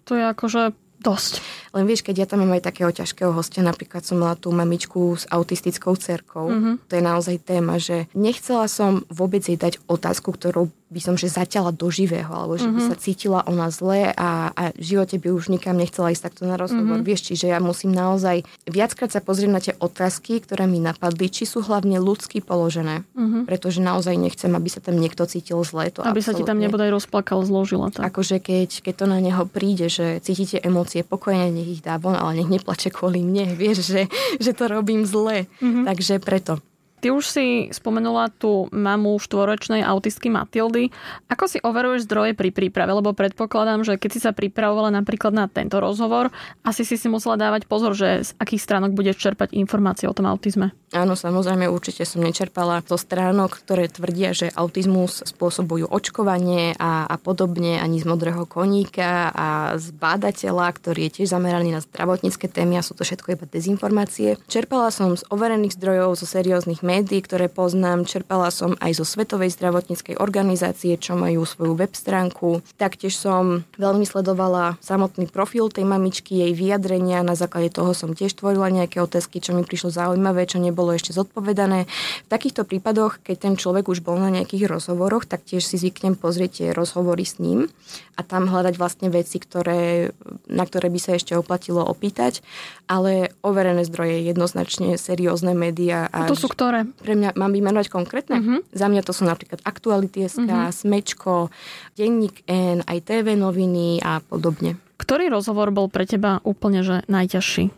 To 0.09 0.13
je 0.17 0.25
akože 0.25 0.63
Dosť. 1.05 1.45
Len 1.77 1.85
vieš, 1.85 2.01
keď 2.01 2.25
ja 2.25 2.27
tam 2.27 2.41
mám 2.41 2.57
aj 2.57 2.65
takého 2.73 2.89
ťažkého 2.89 3.29
hostia, 3.37 3.61
napríklad 3.61 4.01
som 4.01 4.17
mala 4.17 4.41
tú 4.41 4.49
mamičku 4.49 5.21
s 5.21 5.29
autistickou 5.29 5.93
cerkou, 6.01 6.49
mm-hmm. 6.49 6.75
to 6.89 6.93
je 6.97 7.03
naozaj 7.05 7.37
téma, 7.45 7.77
že 7.77 8.09
nechcela 8.17 8.65
som 8.73 9.05
vôbec 9.13 9.45
jej 9.45 9.61
dať 9.61 9.85
otázku, 9.85 10.33
ktorú 10.33 10.73
by 10.93 11.01
som 11.01 11.15
že 11.17 11.33
zaťala 11.33 11.73
do 11.73 11.89
živého, 11.89 12.29
alebo 12.29 12.61
že 12.61 12.69
by 12.69 12.77
mm-hmm. 12.77 12.91
sa 12.93 12.97
cítila 13.01 13.41
ona 13.49 13.73
zle 13.73 14.13
a, 14.13 14.53
a 14.53 14.63
v 14.77 14.85
živote 14.85 15.17
by 15.17 15.33
už 15.33 15.49
nikam 15.49 15.81
nechcela 15.81 16.13
ísť 16.13 16.31
takto 16.31 16.45
na 16.45 16.61
rozhovor. 16.61 17.01
Mm-hmm. 17.01 17.09
Vieš, 17.09 17.21
čiže 17.33 17.51
ja 17.51 17.59
musím 17.59 17.97
naozaj 17.97 18.45
viackrát 18.69 19.09
sa 19.09 19.25
pozrieť 19.25 19.51
na 19.51 19.61
tie 19.65 19.75
otázky, 19.81 20.45
ktoré 20.45 20.69
mi 20.69 20.79
napadli, 20.85 21.33
či 21.33 21.49
sú 21.49 21.65
hlavne 21.65 21.97
ľudsky 21.97 22.45
položené. 22.45 23.03
Mm-hmm. 23.17 23.43
Pretože 23.49 23.81
naozaj 23.81 24.15
nechcem, 24.15 24.53
aby 24.53 24.69
sa 24.69 24.85
tam 24.85 25.01
niekto 25.01 25.25
cítil 25.25 25.65
zle. 25.65 25.89
To 25.97 26.05
aby 26.05 26.21
absolútne. 26.21 26.27
sa 26.29 26.33
ti 26.37 26.45
tam 26.45 26.61
nebodaj 26.61 26.93
rozplakal, 26.93 27.41
zložila. 27.49 27.89
Tak. 27.89 28.13
Akože 28.13 28.45
keď, 28.45 28.85
keď 28.85 28.95
to 28.95 29.07
na 29.09 29.19
neho 29.25 29.49
príde, 29.49 29.89
že 29.89 30.21
cítite 30.21 30.61
emócie 30.61 31.01
pokojne, 31.01 31.49
nech 31.49 31.81
ich 31.81 31.83
dá 31.83 31.97
von, 31.97 32.15
ale 32.15 32.37
nech 32.37 32.61
neplače 32.61 32.93
kvôli 32.93 33.25
mne. 33.25 33.55
Vieš, 33.61 33.89
že, 33.89 34.03
že 34.37 34.53
to 34.53 34.69
robím 34.69 35.09
zle. 35.09 35.49
Mm-hmm. 35.65 35.85
Takže 35.89 36.15
preto. 36.21 36.61
Ty 37.05 37.13
už 37.13 37.29
si 37.29 37.69
spomenula 37.69 38.33
tú 38.33 38.65
mamu 38.73 39.21
štvoročnej 39.21 39.85
autistky 39.85 40.33
Matildy. 40.33 40.89
Ako 41.29 41.45
si 41.45 41.61
overuješ 41.61 42.09
zdroje 42.09 42.33
pri 42.33 42.49
príprave? 42.49 42.97
Lebo 42.97 43.13
predpokladám, 43.13 43.85
že 43.85 44.01
keď 44.01 44.11
si 44.17 44.25
sa 44.25 44.33
pripravovala 44.33 44.89
napríklad 44.89 45.37
na 45.37 45.45
tento 45.45 45.85
rozhovor, 45.85 46.33
asi 46.65 46.81
si 46.81 46.97
si 46.97 47.13
musela 47.13 47.37
dávať 47.37 47.69
pozor, 47.69 47.93
že 47.93 48.25
z 48.25 48.31
akých 48.41 48.65
stránok 48.65 48.97
budeš 48.97 49.21
čerpať 49.21 49.53
informácie 49.53 50.09
o 50.09 50.17
tom 50.17 50.25
autizme. 50.25 50.73
Áno, 50.97 51.13
samozrejme, 51.13 51.69
určite 51.69 52.09
som 52.09 52.25
nečerpala 52.25 52.81
zo 52.87 52.97
stránok, 52.97 53.53
ktoré 53.53 53.91
tvrdia, 53.91 54.33
že 54.33 54.49
autizmus 54.55 55.27
spôsobujú 55.29 55.91
očkovanie 55.91 56.73
a, 56.81 57.05
a 57.05 57.17
podobne, 57.21 57.85
ani 57.85 58.01
z 58.01 58.09
modrého 58.09 58.49
koníka 58.49 59.29
a 59.29 59.77
z 59.77 59.93
bádateľa, 59.93 60.73
ktorý 60.73 61.11
je 61.11 61.21
tiež 61.21 61.37
zameraný 61.37 61.75
na 61.75 61.85
zdravotnícke 61.85 62.49
témy 62.49 62.81
a 62.81 62.87
sú 62.87 62.97
to 62.97 63.05
všetko 63.05 63.35
iba 63.35 63.45
dezinformácie. 63.45 64.41
Čerpala 64.49 64.89
som 64.95 65.19
z 65.19 65.27
overených 65.29 65.75
zdrojov, 65.77 66.15
zo 66.15 66.31
serióznych 66.31 66.87
médií, 66.95 67.19
ktoré 67.27 67.51
poznám. 67.51 68.07
Čerpala 68.07 68.55
som 68.55 68.79
aj 68.79 69.03
zo 69.03 69.05
Svetovej 69.05 69.51
zdravotníckej 69.51 70.23
organizácie, 70.23 70.95
čo 70.95 71.19
majú 71.19 71.43
svoju 71.43 71.75
web 71.75 71.91
stránku. 71.91 72.63
Taktiež 72.79 73.19
som 73.19 73.67
veľmi 73.75 74.07
sledovala 74.07 74.79
samotný 74.79 75.27
profil 75.27 75.75
tej 75.75 75.83
mamičky, 75.83 76.47
jej 76.47 76.55
vyjadrenia. 76.55 77.27
Na 77.27 77.35
základe 77.35 77.75
toho 77.75 77.91
som 77.99 78.15
tiež 78.15 78.39
tvorila 78.39 78.71
nejaké 78.71 79.03
otázky, 79.03 79.43
čo 79.43 79.59
mi 79.59 79.67
prišlo 79.67 79.91
zaujímavé, 79.91 80.47
čo 80.47 80.63
nebolo 80.63 80.95
ešte 80.95 81.11
zodpovedané. 81.11 81.91
V 82.25 82.29
takýchto 82.31 82.63
prípadoch, 82.63 83.19
keď 83.27 83.37
ten 83.51 83.55
človek 83.59 83.91
už 83.91 84.07
bol 84.07 84.15
na 84.23 84.31
nejakých 84.31 84.71
rozhovoroch, 84.71 85.27
tak 85.27 85.43
tiež 85.43 85.67
si 85.67 85.75
zvyknem 85.75 86.15
pozrieť 86.15 86.51
tie 86.63 86.69
rozhovory 86.71 87.27
s 87.27 87.43
ním 87.43 87.67
a 88.15 88.21
tam 88.23 88.47
hľadať 88.47 88.75
vlastne 88.79 89.09
veci, 89.11 89.43
ktoré, 89.43 90.15
na 90.47 90.63
ktoré 90.63 90.87
by 90.87 91.01
sa 91.03 91.19
ešte 91.19 91.35
oplatilo 91.35 91.83
opýtať. 91.83 92.47
Ale 92.85 93.33
overené 93.41 93.83
zdroje, 93.89 94.21
jednoznačne 94.29 95.01
seriózne 95.01 95.57
médiá. 95.57 96.07
A 96.13 96.29
to 96.29 96.37
sú 96.37 96.53
ktoré? 96.53 96.74
Pre 96.83 97.15
mňa 97.15 97.39
mám 97.39 97.55
vymenovať 97.55 97.87
konkrétne? 97.87 98.37
Uh-huh. 98.43 98.59
Za 98.75 98.91
mňa 98.91 99.07
to 99.07 99.15
sú 99.15 99.23
napríklad 99.23 99.63
Aktuality.sk, 99.63 100.51
uh-huh. 100.51 100.75
Smečko, 100.75 101.55
Denník 101.95 102.43
N, 102.51 102.83
aj 102.83 102.99
TV 103.07 103.39
noviny 103.39 104.03
a 104.03 104.19
podobne. 104.19 104.83
Ktorý 104.99 105.31
rozhovor 105.31 105.71
bol 105.71 105.87
pre 105.87 106.09
teba 106.11 106.43
úplne 106.43 106.83
že 106.83 107.07
najťažší? 107.07 107.71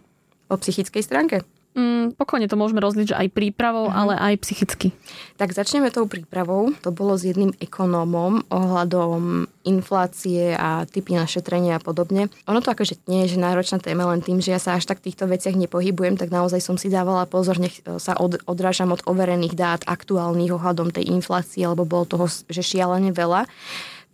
Po 0.49 0.57
psychickej 0.57 1.03
stránke? 1.05 1.37
Mm, 1.77 2.17
pokojne 2.17 2.49
to 2.49 2.57
môžeme 2.57 2.81
rozliť, 2.81 3.13
že 3.13 3.19
aj 3.21 3.37
prípravou, 3.37 3.93
uh-huh. 3.93 4.01
ale 4.01 4.15
aj 4.17 4.41
psychicky. 4.41 4.97
Tak 5.37 5.53
začneme 5.53 5.93
tou 5.93 6.09
prípravou. 6.09 6.73
To 6.81 6.89
bolo 6.89 7.21
s 7.21 7.29
jedným 7.29 7.53
ekonómom 7.61 8.49
ohľadom 8.49 9.45
inflácie 9.69 10.57
a 10.57 10.89
typy 10.89 11.13
na 11.21 11.29
šetrenie 11.29 11.77
a 11.77 11.81
podobne. 11.83 12.33
Ono 12.49 12.65
to 12.65 12.73
akože 12.73 13.05
nie 13.13 13.29
je 13.29 13.37
že 13.37 13.45
náročná 13.45 13.77
téma 13.77 14.09
len 14.09 14.25
tým, 14.25 14.41
že 14.41 14.57
ja 14.57 14.61
sa 14.63 14.81
až 14.81 14.89
tak 14.89 15.05
v 15.05 15.13
týchto 15.13 15.29
veciach 15.29 15.53
nepohybujem, 15.53 16.17
tak 16.17 16.33
naozaj 16.33 16.65
som 16.65 16.81
si 16.81 16.89
dávala 16.89 17.29
pozor, 17.29 17.61
nech 17.61 17.85
e, 17.85 18.01
sa 18.01 18.17
od, 18.17 18.41
odrážam 18.49 18.97
od 18.97 19.05
overených 19.05 19.53
dát 19.53 19.85
aktuálnych 19.85 20.57
ohľadom 20.57 20.97
tej 20.97 21.13
inflácie, 21.13 21.69
lebo 21.69 21.85
bolo 21.85 22.09
toho 22.09 22.25
že 22.49 22.65
šialene 22.65 23.13
veľa. 23.13 23.45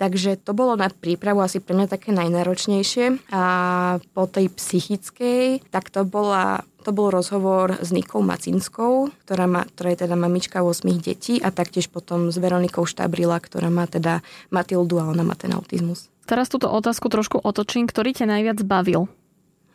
Takže 0.03 0.35
to 0.35 0.51
bolo 0.51 0.75
na 0.75 0.91
prípravu 0.91 1.47
asi 1.47 1.63
pre 1.63 1.79
mňa 1.79 1.87
také 1.87 2.11
najnáročnejšie. 2.11 3.31
A 3.31 3.45
po 4.11 4.27
tej 4.27 4.51
psychickej, 4.51 5.63
tak 5.71 5.95
to 5.95 6.03
bola 6.03 6.67
to 6.83 6.91
bol 6.91 7.15
rozhovor 7.15 7.79
s 7.79 7.95
Nikou 7.95 8.27
Macinskou, 8.27 9.15
ktorá, 9.23 9.47
má, 9.47 9.63
ktorá 9.63 9.95
je 9.95 10.03
teda 10.03 10.19
mamička 10.19 10.67
8 10.67 10.83
detí 10.99 11.39
a 11.39 11.55
taktiež 11.55 11.87
potom 11.87 12.35
s 12.35 12.37
Veronikou 12.43 12.83
Štabrila, 12.83 13.39
ktorá 13.39 13.71
má 13.71 13.87
teda 13.87 14.27
Matildu 14.51 14.99
a 14.99 15.07
ona 15.07 15.23
má 15.23 15.39
ten 15.39 15.55
autizmus. 15.55 16.11
Teraz 16.27 16.51
túto 16.51 16.67
otázku 16.67 17.07
trošku 17.07 17.39
otočím. 17.39 17.87
Ktorý 17.87 18.11
ťa 18.11 18.27
najviac 18.27 18.59
bavil? 18.67 19.07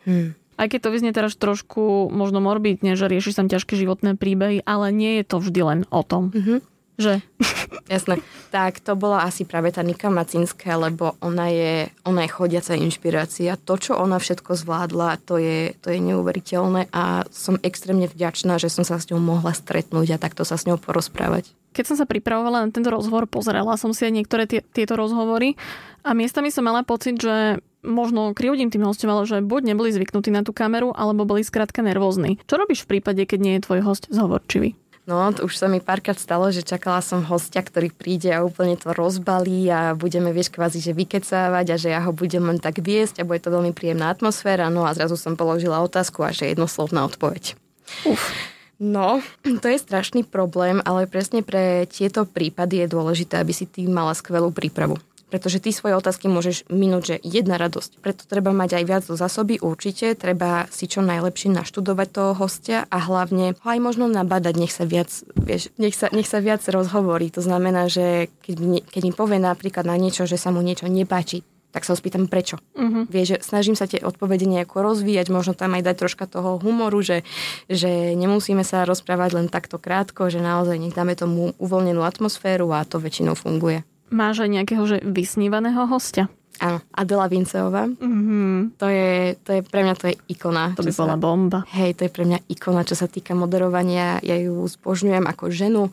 Hmm. 0.04 0.36
Aj 0.60 0.68
keď 0.68 0.80
to 0.84 0.92
vyznie 0.92 1.16
teraz 1.16 1.40
trošku 1.40 2.12
možno 2.12 2.44
morbidne, 2.44 3.00
že 3.00 3.08
riešiš 3.08 3.40
tam 3.40 3.48
ťažké 3.48 3.80
životné 3.80 4.20
príbehy, 4.20 4.68
ale 4.68 4.92
nie 4.92 5.24
je 5.24 5.24
to 5.24 5.40
vždy 5.40 5.62
len 5.64 5.80
o 5.88 6.04
tom. 6.04 6.36
Mm-hmm. 6.36 6.60
Že? 6.98 7.22
Jasné. 7.94 8.26
Tak 8.50 8.82
to 8.82 8.98
bola 8.98 9.22
asi 9.24 9.46
práve 9.46 9.70
tá 9.70 9.86
Nika 9.86 10.10
Macinská, 10.10 10.82
lebo 10.82 11.14
ona 11.22 11.48
je, 11.54 11.94
ona 12.02 12.26
je 12.26 12.34
chodiaca 12.34 12.74
inšpirácia. 12.74 13.54
To, 13.70 13.78
čo 13.78 13.94
ona 13.94 14.18
všetko 14.18 14.58
zvládla, 14.58 15.22
to 15.22 15.38
je, 15.38 15.78
to 15.78 15.94
je 15.94 16.00
neuveriteľné 16.02 16.90
a 16.90 17.22
som 17.30 17.62
extrémne 17.62 18.10
vďačná, 18.10 18.58
že 18.58 18.74
som 18.74 18.82
sa 18.82 18.98
s 18.98 19.08
ňou 19.14 19.22
mohla 19.22 19.54
stretnúť 19.54 20.18
a 20.18 20.22
takto 20.22 20.42
sa 20.42 20.58
s 20.58 20.66
ňou 20.66 20.82
porozprávať. 20.82 21.54
Keď 21.78 21.94
som 21.94 21.98
sa 22.02 22.10
pripravovala 22.10 22.66
na 22.66 22.74
tento 22.74 22.90
rozhovor, 22.90 23.30
pozerala 23.30 23.78
som 23.78 23.94
si 23.94 24.02
aj 24.10 24.14
niektoré 24.18 24.50
tie, 24.50 24.66
tieto 24.66 24.98
rozhovory 24.98 25.54
a 26.02 26.18
miestami 26.18 26.50
som 26.50 26.66
mala 26.66 26.82
pocit, 26.82 27.22
že 27.22 27.62
možno 27.86 28.34
krivdím 28.34 28.74
tým 28.74 28.82
hostom, 28.90 29.14
ale 29.14 29.30
že 29.30 29.46
buď 29.46 29.74
neboli 29.74 29.94
zvyknutí 29.94 30.34
na 30.34 30.42
tú 30.42 30.52
kameru, 30.52 30.90
alebo 30.98 31.30
boli 31.30 31.46
skrátka 31.46 31.86
nervózni. 31.86 32.42
Čo 32.50 32.58
robíš 32.58 32.84
v 32.84 32.98
prípade, 32.98 33.22
keď 33.30 33.40
nie 33.40 33.54
je 33.58 33.66
tvoj 33.70 33.80
host 33.86 34.10
zhovorčivý? 34.10 34.74
No, 35.08 35.32
to 35.32 35.48
už 35.48 35.56
sa 35.56 35.72
mi 35.72 35.80
párkrát 35.80 36.20
stalo, 36.20 36.52
že 36.52 36.68
čakala 36.68 37.00
som 37.00 37.24
hostia, 37.24 37.64
ktorý 37.64 37.96
príde 37.96 38.28
a 38.28 38.44
úplne 38.44 38.76
to 38.76 38.92
rozbalí 38.92 39.72
a 39.72 39.96
budeme, 39.96 40.36
vieš, 40.36 40.52
kvázi, 40.52 40.84
že 40.84 40.92
vykecávať 40.92 41.66
a 41.72 41.80
že 41.80 41.96
ja 41.96 42.04
ho 42.04 42.12
budem 42.12 42.44
len 42.44 42.60
tak 42.60 42.84
viesť 42.84 43.24
a 43.24 43.28
bude 43.28 43.40
to 43.40 43.48
veľmi 43.48 43.72
príjemná 43.72 44.12
atmosféra. 44.12 44.68
No 44.68 44.84
a 44.84 44.92
zrazu 44.92 45.16
som 45.16 45.40
položila 45.40 45.80
otázku 45.80 46.28
a 46.28 46.36
že 46.36 46.52
jednoslovná 46.52 47.08
odpoveď. 47.08 47.56
Uf. 48.04 48.36
No, 48.84 49.24
to 49.64 49.68
je 49.72 49.80
strašný 49.80 50.28
problém, 50.28 50.84
ale 50.84 51.08
presne 51.08 51.40
pre 51.40 51.88
tieto 51.88 52.28
prípady 52.28 52.84
je 52.84 52.92
dôležité, 52.92 53.40
aby 53.40 53.56
si 53.56 53.64
ty 53.64 53.88
mala 53.88 54.12
skvelú 54.12 54.52
prípravu 54.52 55.00
pretože 55.28 55.60
ty 55.60 55.76
svoje 55.76 56.00
otázky 56.00 56.32
môžeš 56.32 56.72
minúť, 56.72 57.04
že 57.04 57.16
jedna 57.24 57.60
radosť. 57.60 58.00
Preto 58.00 58.24
treba 58.24 58.56
mať 58.56 58.80
aj 58.80 58.84
viac 58.88 59.04
do 59.04 59.20
zásoby, 59.20 59.60
určite. 59.60 60.16
Treba 60.16 60.66
si 60.72 60.88
čo 60.88 61.04
najlepšie 61.04 61.52
naštudovať 61.52 62.08
toho 62.12 62.32
hostia 62.36 62.88
a 62.88 62.98
hlavne 63.04 63.56
ho 63.60 63.68
aj 63.68 63.80
možno 63.84 64.08
nabadať, 64.08 64.54
nech 64.56 64.72
sa 64.72 64.88
viac, 64.88 65.12
vieš, 65.36 65.70
nech 65.76 65.96
sa, 65.96 66.08
nech 66.16 66.28
sa 66.28 66.40
viac 66.40 66.64
rozhovorí. 66.64 67.28
To 67.36 67.44
znamená, 67.44 67.92
že 67.92 68.32
keď, 68.44 68.88
keď 68.88 69.02
mi 69.04 69.14
povie 69.14 69.40
napríklad 69.44 69.84
na 69.84 70.00
niečo, 70.00 70.24
že 70.24 70.40
sa 70.40 70.50
mu 70.56 70.64
niečo 70.64 70.88
nepáči, 70.88 71.44
tak 71.76 71.84
sa 71.84 71.94
ho 71.94 72.00
spýtam 72.00 72.32
prečo. 72.32 72.58
Uh-huh. 72.74 73.06
Vieš, 73.12 73.28
že 73.28 73.38
snažím 73.44 73.76
sa 73.76 73.86
tie 73.86 74.00
odpovede 74.00 74.48
nejako 74.48 74.82
rozvíjať, 74.82 75.28
možno 75.30 75.54
tam 75.54 75.76
aj 75.76 75.84
dať 75.86 75.96
troška 76.00 76.26
toho 76.26 76.58
humoru, 76.58 77.04
že, 77.04 77.28
že 77.68 78.16
nemusíme 78.16 78.64
sa 78.64 78.88
rozprávať 78.88 79.38
len 79.38 79.48
takto 79.52 79.78
krátko, 79.78 80.32
že 80.32 80.40
naozaj 80.40 80.80
nech 80.80 80.96
dáme 80.96 81.14
tomu 81.14 81.54
uvoľnenú 81.60 82.02
atmosféru 82.02 82.72
a 82.72 82.88
to 82.88 82.98
väčšinou 82.98 83.36
funguje. 83.36 83.84
Máš 84.08 84.44
aj 84.44 84.50
nejakého 84.52 84.84
že 84.88 84.98
vysnívaného 85.04 85.84
hostia? 85.88 86.32
Áno, 86.58 86.82
Adela 86.90 87.30
Vinceová. 87.30 87.86
Mm-hmm. 87.86 88.82
To, 88.82 88.88
je, 88.90 89.38
to 89.46 89.50
je 89.54 89.62
pre 89.62 89.86
mňa 89.86 89.94
to 89.94 90.06
je 90.10 90.16
ikona. 90.34 90.74
To 90.74 90.82
by 90.82 90.90
bola 90.90 91.14
sa, 91.14 91.22
bomba. 91.22 91.60
Hej, 91.70 92.02
to 92.02 92.10
je 92.10 92.12
pre 92.12 92.26
mňa 92.26 92.40
ikona, 92.50 92.82
čo 92.82 92.98
sa 92.98 93.06
týka 93.06 93.38
moderovania. 93.38 94.18
Ja 94.26 94.34
ju 94.42 94.66
zbožňujem 94.66 95.22
ako 95.30 95.54
ženu, 95.54 95.84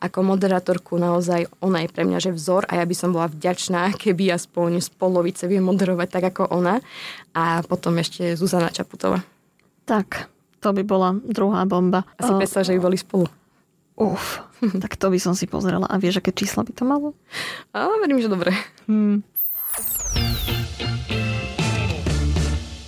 ako 0.00 0.18
moderátorku. 0.24 0.96
Naozaj 0.96 1.52
ona 1.60 1.84
je 1.84 1.92
pre 1.92 2.08
mňa 2.08 2.18
že 2.24 2.32
vzor 2.32 2.64
a 2.72 2.80
ja 2.80 2.84
by 2.88 2.96
som 2.96 3.12
bola 3.12 3.28
vďačná, 3.28 3.92
keby 4.02 4.32
aspoň 4.32 4.80
z 4.80 4.88
polovice 4.96 5.44
viem 5.44 5.64
moderovať 5.64 6.08
tak 6.08 6.24
ako 6.32 6.56
ona. 6.56 6.80
A 7.36 7.60
potom 7.60 7.92
ešte 8.00 8.32
Zuzana 8.32 8.72
Čaputová. 8.72 9.20
Tak, 9.84 10.32
to 10.64 10.72
by 10.72 10.80
bola 10.80 11.12
druhá 11.20 11.68
bomba. 11.68 12.08
Asi 12.16 12.32
uh, 12.32 12.40
predstav, 12.40 12.64
že 12.64 12.72
by 12.72 12.80
boli 12.80 12.96
spolu. 12.96 13.28
Uf, 14.00 14.40
tak 14.82 14.96
to 14.96 15.10
by 15.10 15.18
som 15.20 15.34
si 15.36 15.44
pozrela. 15.48 15.86
A 15.86 15.98
vieš, 16.00 16.20
aké 16.20 16.32
čísla 16.32 16.64
by 16.64 16.72
to 16.72 16.84
malo? 16.86 17.12
A 17.74 17.88
verím, 18.00 18.20
že 18.20 18.32
dobre. 18.32 18.52
Hmm. 18.88 19.22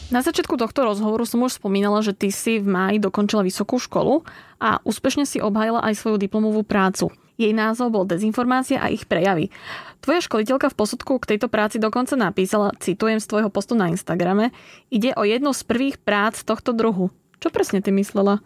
Na 0.07 0.23
začiatku 0.23 0.55
tohto 0.55 0.87
rozhovoru 0.87 1.27
som 1.27 1.43
už 1.43 1.59
spomínala, 1.59 1.99
že 2.01 2.15
ty 2.15 2.31
si 2.31 2.63
v 2.63 2.67
máji 2.71 2.97
dokončila 3.03 3.43
vysokú 3.43 3.77
školu 3.77 4.23
a 4.63 4.79
úspešne 4.87 5.27
si 5.27 5.43
obhajila 5.43 5.83
aj 5.83 5.99
svoju 5.99 6.17
diplomovú 6.17 6.63
prácu. 6.63 7.11
Jej 7.37 7.53
názov 7.53 7.93
bol 7.93 8.09
Dezinformácia 8.09 8.81
a 8.81 8.89
ich 8.89 9.05
prejavy. 9.05 9.53
Tvoja 10.01 10.25
školiteľka 10.25 10.73
v 10.73 10.79
posudku 10.79 11.21
k 11.21 11.37
tejto 11.37 11.53
práci 11.53 11.77
dokonca 11.77 12.17
napísala, 12.17 12.73
citujem 12.81 13.21
z 13.21 13.29
tvojho 13.29 13.53
postu 13.53 13.77
na 13.77 13.93
Instagrame, 13.93 14.57
ide 14.89 15.13
o 15.19 15.27
jednu 15.27 15.53
z 15.53 15.63
prvých 15.69 15.97
prác 16.01 16.41
tohto 16.41 16.73
druhu. 16.73 17.13
Čo 17.43 17.53
presne 17.53 17.85
ty 17.85 17.93
myslela? 17.93 18.41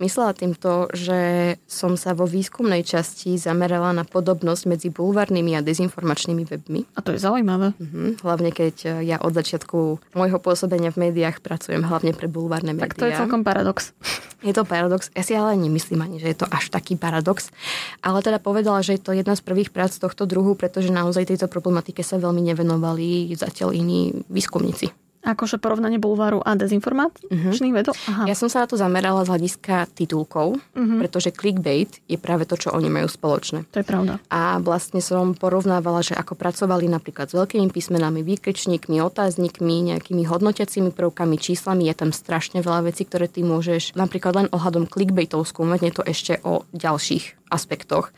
Myslela 0.00 0.32
tým 0.32 0.56
to, 0.56 0.88
že 0.96 1.20
som 1.68 1.92
sa 2.00 2.16
vo 2.16 2.24
výskumnej 2.24 2.80
časti 2.80 3.36
zamerala 3.36 3.92
na 3.92 4.08
podobnosť 4.08 4.62
medzi 4.64 4.88
bulvárnymi 4.88 5.52
a 5.54 5.60
dezinformačnými 5.60 6.48
webmi. 6.48 6.88
A 6.96 7.04
to 7.04 7.12
je 7.12 7.20
zaujímavé. 7.20 7.76
Uh-huh. 7.76 8.16
Hlavne 8.24 8.48
keď 8.48 8.74
e, 8.88 8.88
ja 9.04 9.20
od 9.20 9.36
začiatku 9.36 10.00
môjho 10.16 10.40
pôsobenia 10.40 10.88
v 10.88 11.12
médiách 11.12 11.44
pracujem 11.44 11.84
hlavne 11.84 12.16
pre 12.16 12.32
bulvárne 12.32 12.72
médiá. 12.72 12.88
Tak 12.88 12.96
to 12.96 13.04
je 13.04 13.12
celkom 13.12 13.44
paradox. 13.44 13.92
Je 14.40 14.56
to 14.56 14.64
paradox. 14.64 15.12
Ja 15.12 15.20
si 15.20 15.36
ale 15.36 15.52
nemyslím 15.60 16.00
ani, 16.00 16.16
že 16.16 16.32
je 16.32 16.38
to 16.40 16.48
až 16.48 16.72
taký 16.72 16.96
paradox. 16.96 17.52
Ale 18.00 18.24
teda 18.24 18.40
povedala, 18.40 18.80
že 18.80 18.96
je 18.96 19.04
to 19.04 19.12
jedna 19.12 19.36
z 19.36 19.44
prvých 19.44 19.68
prác 19.68 19.92
tohto 20.00 20.24
druhu, 20.24 20.56
pretože 20.56 20.88
naozaj 20.88 21.28
tejto 21.28 21.44
problematike 21.44 22.00
sa 22.00 22.16
veľmi 22.16 22.40
nevenovali 22.48 23.36
zatiaľ 23.36 23.76
iní 23.76 24.16
výskumníci. 24.32 24.96
Akože 25.20 25.60
porovnanie 25.60 26.00
bulváru 26.00 26.40
a 26.40 26.56
dezinformačných 26.56 27.74
uh-huh. 27.76 27.80
vedov? 27.84 27.92
Aha. 28.08 28.24
Ja 28.24 28.32
som 28.32 28.48
sa 28.48 28.64
na 28.64 28.66
to 28.72 28.80
zamerala 28.80 29.20
z 29.28 29.36
hľadiska 29.36 29.92
titulkov, 29.92 30.56
uh-huh. 30.56 30.96
pretože 30.96 31.28
clickbait 31.28 31.92
je 32.08 32.16
práve 32.16 32.48
to, 32.48 32.56
čo 32.56 32.72
oni 32.72 32.88
majú 32.88 33.04
spoločné. 33.04 33.68
To 33.68 33.84
je 33.84 33.86
pravda. 33.86 34.16
A 34.32 34.56
vlastne 34.64 35.04
som 35.04 35.36
porovnávala, 35.36 36.00
že 36.00 36.16
ako 36.16 36.40
pracovali 36.40 36.88
napríklad 36.88 37.28
s 37.28 37.36
veľkými 37.36 37.68
písmenami, 37.68 38.24
výkričníkmi, 38.24 38.96
otáznikmi, 39.04 39.92
nejakými 39.92 40.24
hodnotiacimi 40.24 40.88
prvkami, 40.88 41.36
číslami. 41.36 41.92
Je 41.92 41.94
tam 42.00 42.16
strašne 42.16 42.64
veľa 42.64 42.88
vecí, 42.88 43.04
ktoré 43.04 43.28
ty 43.28 43.44
môžeš 43.44 43.92
napríklad 44.00 44.32
len 44.40 44.48
ohľadom 44.48 44.88
clickbaitov 44.88 45.44
skúmať, 45.44 45.78
nie 45.84 45.92
to 45.92 46.00
ešte 46.00 46.40
o 46.48 46.64
ďalších 46.72 47.52
aspektoch. 47.52 48.08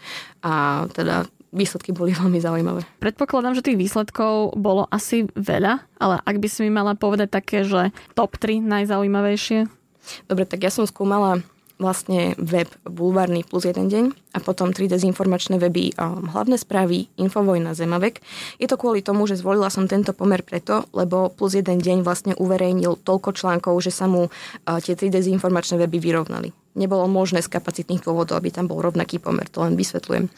A 0.47 0.87
teda 0.95 1.27
výsledky 1.53 1.93
boli 1.93 2.17
veľmi 2.21 2.41
zaujímavé. 2.41 2.83
Predpokladám, 2.99 3.55
že 3.55 3.63
tých 3.63 3.79
výsledkov 3.79 4.57
bolo 4.59 4.89
asi 4.89 5.29
veľa, 5.37 5.85
ale 6.01 6.17
ak 6.25 6.37
by 6.41 6.49
si 6.49 6.67
mi 6.67 6.73
mala 6.73 6.97
povedať 6.99 7.29
také, 7.31 7.63
že 7.63 7.93
top 8.17 8.41
3 8.41 8.65
najzaujímavejšie? 8.65 9.69
Dobre, 10.27 10.45
tak 10.49 10.67
ja 10.67 10.73
som 10.73 10.83
skúmala 10.83 11.45
vlastne 11.83 12.39
web 12.39 12.71
Bulvárny 12.87 13.43
plus 13.43 13.67
jeden 13.67 13.91
deň 13.91 14.05
a 14.33 14.39
potom 14.39 14.71
tri 14.71 14.87
dezinformačné 14.87 15.59
weby 15.59 15.99
um, 15.99 16.31
Hlavné 16.31 16.55
správy, 16.55 17.11
Infovojna, 17.19 17.75
Zemavek. 17.75 18.23
Je 18.63 18.71
to 18.71 18.79
kvôli 18.79 19.03
tomu, 19.03 19.27
že 19.27 19.43
zvolila 19.43 19.67
som 19.67 19.91
tento 19.91 20.15
pomer 20.15 20.47
preto, 20.47 20.87
lebo 20.95 21.35
plus 21.35 21.59
jeden 21.59 21.83
deň 21.83 22.07
vlastne 22.07 22.39
uverejnil 22.39 23.03
toľko 23.03 23.35
článkov, 23.35 23.75
že 23.83 23.91
sa 23.91 24.07
mu 24.07 24.31
uh, 24.31 24.79
tie 24.79 24.95
tri 24.95 25.11
dezinformačné 25.11 25.83
weby 25.83 25.99
vyrovnali. 25.99 26.55
Nebolo 26.79 27.05
možné 27.11 27.45
z 27.45 27.53
kapacitných 27.53 28.01
dôvodov, 28.01 28.41
aby 28.41 28.49
tam 28.49 28.71
bol 28.71 28.81
rovnaký 28.81 29.21
pomer, 29.21 29.45
to 29.51 29.61
len 29.61 29.77
vysvetľujem. 29.77 30.31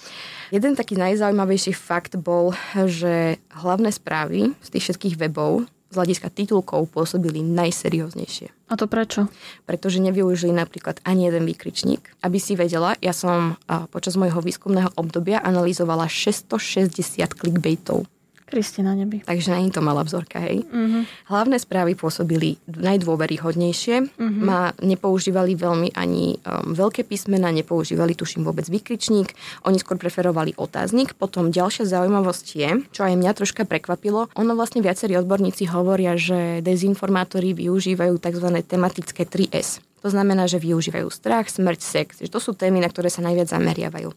Jeden 0.54 0.78
taký 0.78 0.94
najzaujímavejší 0.94 1.74
fakt 1.74 2.14
bol, 2.14 2.54
že 2.86 3.42
hlavné 3.58 3.90
správy 3.90 4.54
z 4.62 4.68
tých 4.70 4.84
všetkých 4.86 5.18
webov 5.26 5.66
z 5.90 5.94
hľadiska 5.98 6.30
titulkov 6.30 6.94
pôsobili 6.94 7.42
najserióznejšie. 7.42 8.54
A 8.70 8.78
to 8.78 8.86
prečo? 8.86 9.26
Pretože 9.66 9.98
nevyužili 9.98 10.54
napríklad 10.54 11.02
ani 11.02 11.26
jeden 11.26 11.42
výkričník. 11.42 12.06
Aby 12.22 12.38
si 12.38 12.54
vedela, 12.54 12.94
ja 13.02 13.10
som 13.10 13.58
počas 13.90 14.14
môjho 14.14 14.38
výskumného 14.38 14.94
obdobia 14.94 15.42
analyzovala 15.42 16.06
660 16.06 17.34
clickbaitov. 17.34 18.06
Kriste 18.44 18.84
na 18.84 18.92
nebi. 18.92 19.24
Takže 19.24 19.56
není 19.56 19.72
to 19.72 19.80
malá 19.80 20.04
vzorka, 20.04 20.36
hej. 20.36 20.68
Uh-huh. 20.68 21.08
Hlavné 21.32 21.56
správy 21.56 21.96
pôsobili 21.96 22.60
najdôveryhodnejšie. 22.68 23.96
Uh-huh. 24.04 24.44
Ma 24.44 24.76
nepoužívali 24.84 25.56
veľmi 25.56 25.96
ani 25.96 26.36
um, 26.44 26.76
veľké 26.76 27.08
písmena, 27.08 27.48
nepoužívali 27.48 28.12
tuším 28.12 28.44
vôbec 28.44 28.68
výkričník. 28.68 29.32
Oni 29.64 29.80
skôr 29.80 29.96
preferovali 29.96 30.52
otáznik. 30.60 31.16
Potom 31.16 31.48
ďalšia 31.48 31.88
zaujímavosť 31.88 32.46
je, 32.52 32.70
čo 32.92 33.08
aj 33.08 33.16
mňa 33.16 33.32
troška 33.32 33.64
prekvapilo, 33.64 34.28
ono 34.36 34.52
vlastne 34.52 34.84
viacerí 34.84 35.16
odborníci 35.16 35.64
hovoria, 35.72 36.12
že 36.20 36.60
dezinformátori 36.60 37.56
využívajú 37.56 38.20
tzv. 38.20 38.48
tematické 38.60 39.24
3S. 39.24 39.93
To 40.04 40.12
znamená, 40.12 40.44
že 40.44 40.60
využívajú 40.60 41.08
strach, 41.08 41.48
smrť, 41.48 41.80
sex. 41.80 42.08
To 42.28 42.36
sú 42.36 42.52
témy, 42.52 42.84
na 42.84 42.92
ktoré 42.92 43.08
sa 43.08 43.24
najviac 43.24 43.48
zameriavajú. 43.48 44.12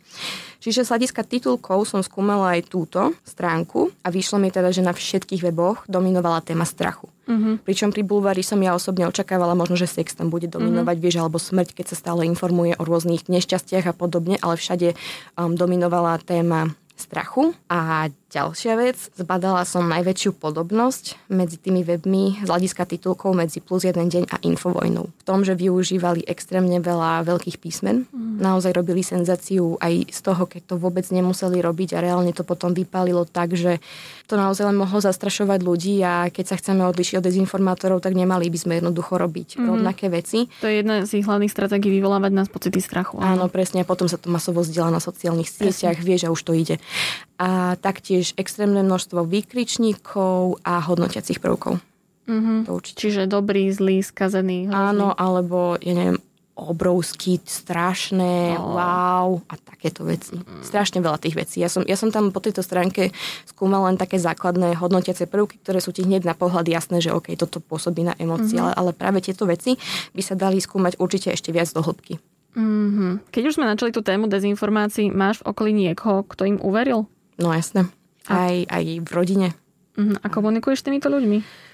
Čiže 0.59 0.83
z 0.83 0.91
hľadiska 0.91 1.23
titulkov 1.23 1.87
som 1.87 2.03
skúmala 2.03 2.59
aj 2.59 2.67
túto 2.67 3.15
stránku 3.23 3.95
a 4.03 4.11
vyšlo 4.11 4.35
mi 4.35 4.51
teda, 4.51 4.75
že 4.75 4.83
na 4.83 4.91
všetkých 4.91 5.47
weboch 5.47 5.87
dominovala 5.87 6.43
téma 6.43 6.67
strachu. 6.67 7.07
Uh-huh. 7.27 7.55
Pričom 7.63 7.95
pri 7.95 8.03
bulvári 8.03 8.43
som 8.43 8.59
ja 8.59 8.75
osobne 8.75 9.07
očakávala 9.07 9.55
možno, 9.55 9.79
že 9.79 9.87
sex 9.87 10.11
tam 10.11 10.27
bude 10.27 10.51
dominovať, 10.51 10.95
uh-huh. 10.99 11.05
vieš, 11.07 11.17
alebo 11.23 11.39
smrť, 11.39 11.71
keď 11.71 11.85
sa 11.91 11.95
stále 11.95 12.27
informuje 12.27 12.75
o 12.75 12.83
rôznych 12.83 13.31
nešťastiach 13.31 13.87
a 13.87 13.95
podobne, 13.95 14.35
ale 14.43 14.59
všade 14.59 14.91
um, 15.39 15.55
dominovala 15.55 16.19
téma 16.19 16.75
strachu. 16.99 17.55
A 17.71 18.11
ďalšia 18.27 18.73
vec, 18.75 18.97
zbadala 19.15 19.63
som 19.63 19.87
najväčšiu 19.87 20.35
podobnosť 20.35 21.31
medzi 21.31 21.55
tými 21.55 21.87
webmi 21.87 22.43
z 22.43 22.47
hľadiska 22.47 22.83
titulkov 22.83 23.31
medzi 23.31 23.63
plus 23.63 23.87
jeden 23.87 24.11
deň 24.11 24.23
a 24.27 24.37
infovojnou. 24.43 25.07
V 25.07 25.23
tom, 25.23 25.47
že 25.47 25.55
využívali 25.55 26.27
extrémne 26.27 26.79
veľa 26.83 27.23
veľkých 27.23 27.57
písmen. 27.59 28.03
Mm. 28.11 28.43
Naozaj 28.43 28.75
robili 28.75 29.01
senzáciu 29.01 29.79
aj 29.79 30.11
z 30.11 30.19
toho, 30.19 30.43
keď 30.43 30.61
to 30.71 30.75
vôbec 30.75 31.07
nemuseli 31.07 31.63
robiť 31.63 31.95
a 31.95 32.03
reálne 32.03 32.35
to 32.35 32.43
potom 32.43 32.75
vypálilo 32.75 33.23
tak, 33.23 33.55
že 33.55 33.79
to 34.27 34.35
naozaj 34.35 34.67
len 34.67 34.75
mohlo 34.75 34.99
zastrašovať 34.99 35.59
ľudí 35.63 36.03
a 36.03 36.27
keď 36.27 36.45
sa 36.51 36.59
chceme 36.59 36.83
odlišiť 36.83 37.23
od 37.23 37.25
dezinformátorov, 37.31 38.03
tak 38.03 38.11
nemali 38.11 38.51
by 38.51 38.59
sme 38.59 38.73
jednoducho 38.83 39.15
robiť 39.15 39.55
mm-hmm. 39.55 39.69
rovnaké 39.71 40.11
veci. 40.11 40.51
To 40.59 40.67
je 40.67 40.83
jedna 40.83 41.07
z 41.07 41.23
ich 41.23 41.25
hlavných 41.25 41.53
stratégií 41.53 41.95
vyvolávať 41.95 42.31
nás 42.35 42.51
pocity 42.51 42.83
strachu. 42.83 43.23
Áno, 43.23 43.39
áno 43.39 43.45
presne. 43.47 43.81
A 43.81 43.87
potom 43.87 44.11
sa 44.11 44.19
to 44.19 44.27
masovo 44.27 44.67
zdieľa 44.67 44.99
na 44.99 45.01
sociálnych 45.01 45.47
sieťach, 45.47 46.03
vieš, 46.03 46.27
a 46.27 46.33
už 46.35 46.43
to 46.43 46.51
ide. 46.51 46.75
A 47.37 47.77
taktiež 47.77 48.16
extrémne 48.37 48.81
množstvo 48.85 49.25
výkričníkov 49.27 50.63
a 50.63 50.81
hodnotiacich 50.81 51.41
prvkov. 51.41 51.81
Mm-hmm. 52.27 52.57
To 52.67 52.71
určite. 52.75 52.97
Čiže 52.99 53.21
dobrý, 53.25 53.71
zlý, 53.71 54.03
skazený. 54.03 54.67
Hrozný. 54.67 54.75
Áno, 54.75 55.15
alebo 55.15 55.79
ja 55.79 55.93
neviem, 55.95 56.19
obrovský, 56.57 57.37
strašné, 57.45 58.57
oh. 58.57 58.73
wow 58.75 59.29
a 59.45 59.53
takéto 59.61 60.01
veci. 60.01 60.33
Mm. 60.35 60.65
Strašne 60.65 60.99
veľa 61.05 61.21
tých 61.21 61.37
vecí. 61.37 61.61
Ja 61.61 61.69
som, 61.69 61.85
ja 61.85 61.93
som 61.93 62.09
tam 62.09 62.33
po 62.33 62.41
tejto 62.41 62.65
stránke 62.65 63.13
skúmal 63.45 63.85
len 63.85 63.95
také 63.95 64.17
základné 64.17 64.73
hodnotiace 64.73 65.29
prvky, 65.29 65.61
ktoré 65.61 65.77
sú 65.77 65.93
ti 65.93 66.01
hneď 66.01 66.25
na 66.25 66.33
pohľad 66.33 66.65
jasné, 66.65 66.97
že 66.97 67.13
OK, 67.13 67.37
toto 67.37 67.61
pôsobí 67.61 68.01
na 68.01 68.17
emócie, 68.17 68.57
mm-hmm. 68.57 68.73
ale, 68.73 68.91
ale 68.91 68.91
práve 68.97 69.21
tieto 69.21 69.45
veci 69.45 69.77
by 70.17 70.21
sa 70.25 70.33
dali 70.33 70.57
skúmať 70.57 70.97
určite 70.97 71.29
ešte 71.29 71.53
viac 71.53 71.69
do 71.69 71.85
hĺbky. 71.85 72.17
Mm-hmm. 72.57 73.29
Keď 73.29 73.43
už 73.45 73.55
sme 73.61 73.69
načali 73.69 73.93
tú 73.93 74.01
tému 74.01 74.25
dezinformácií, 74.25 75.13
máš 75.13 75.45
v 75.45 75.53
okolí 75.53 75.71
niekoho, 75.77 76.25
kto 76.25 76.49
im 76.49 76.57
uveril? 76.57 77.05
No 77.37 77.53
jasné. 77.53 77.85
Aj, 78.27 78.55
aj 78.67 78.83
v 79.03 79.09
rodine. 79.11 79.47
Mm-hmm. 79.97 80.21
A 80.21 80.27
komunikuješ 80.29 80.83
s 80.83 80.85
týmito 80.85 81.09
ľuďmi? 81.09 81.67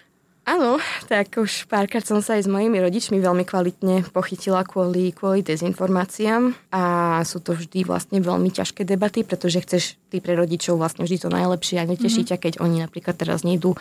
Áno, 0.43 0.75
tak 1.07 1.39
už 1.39 1.71
párkrát 1.71 2.03
som 2.03 2.19
sa 2.19 2.35
aj 2.35 2.43
s 2.43 2.51
mojimi 2.51 2.75
rodičmi 2.83 3.15
veľmi 3.15 3.47
kvalitne 3.47 4.03
pochytila 4.11 4.67
kvôli, 4.67 5.15
kvôli 5.15 5.39
dezinformáciám 5.39 6.51
a 6.67 6.83
sú 7.23 7.39
to 7.39 7.55
vždy 7.55 7.87
vlastne 7.87 8.19
veľmi 8.19 8.51
ťažké 8.51 8.83
debaty, 8.83 9.23
pretože 9.23 9.63
chceš 9.63 9.83
ty 10.11 10.19
pre 10.19 10.35
rodičov 10.35 10.75
vlastne 10.75 11.07
vždy 11.07 11.23
to 11.23 11.29
najlepšie 11.31 11.79
a 11.79 11.87
neteší 11.87 12.27
mm-hmm. 12.27 12.35
ťa, 12.35 12.43
keď 12.43 12.53
oni 12.59 12.83
napríklad 12.83 13.15
teraz 13.15 13.47
nejdú 13.47 13.79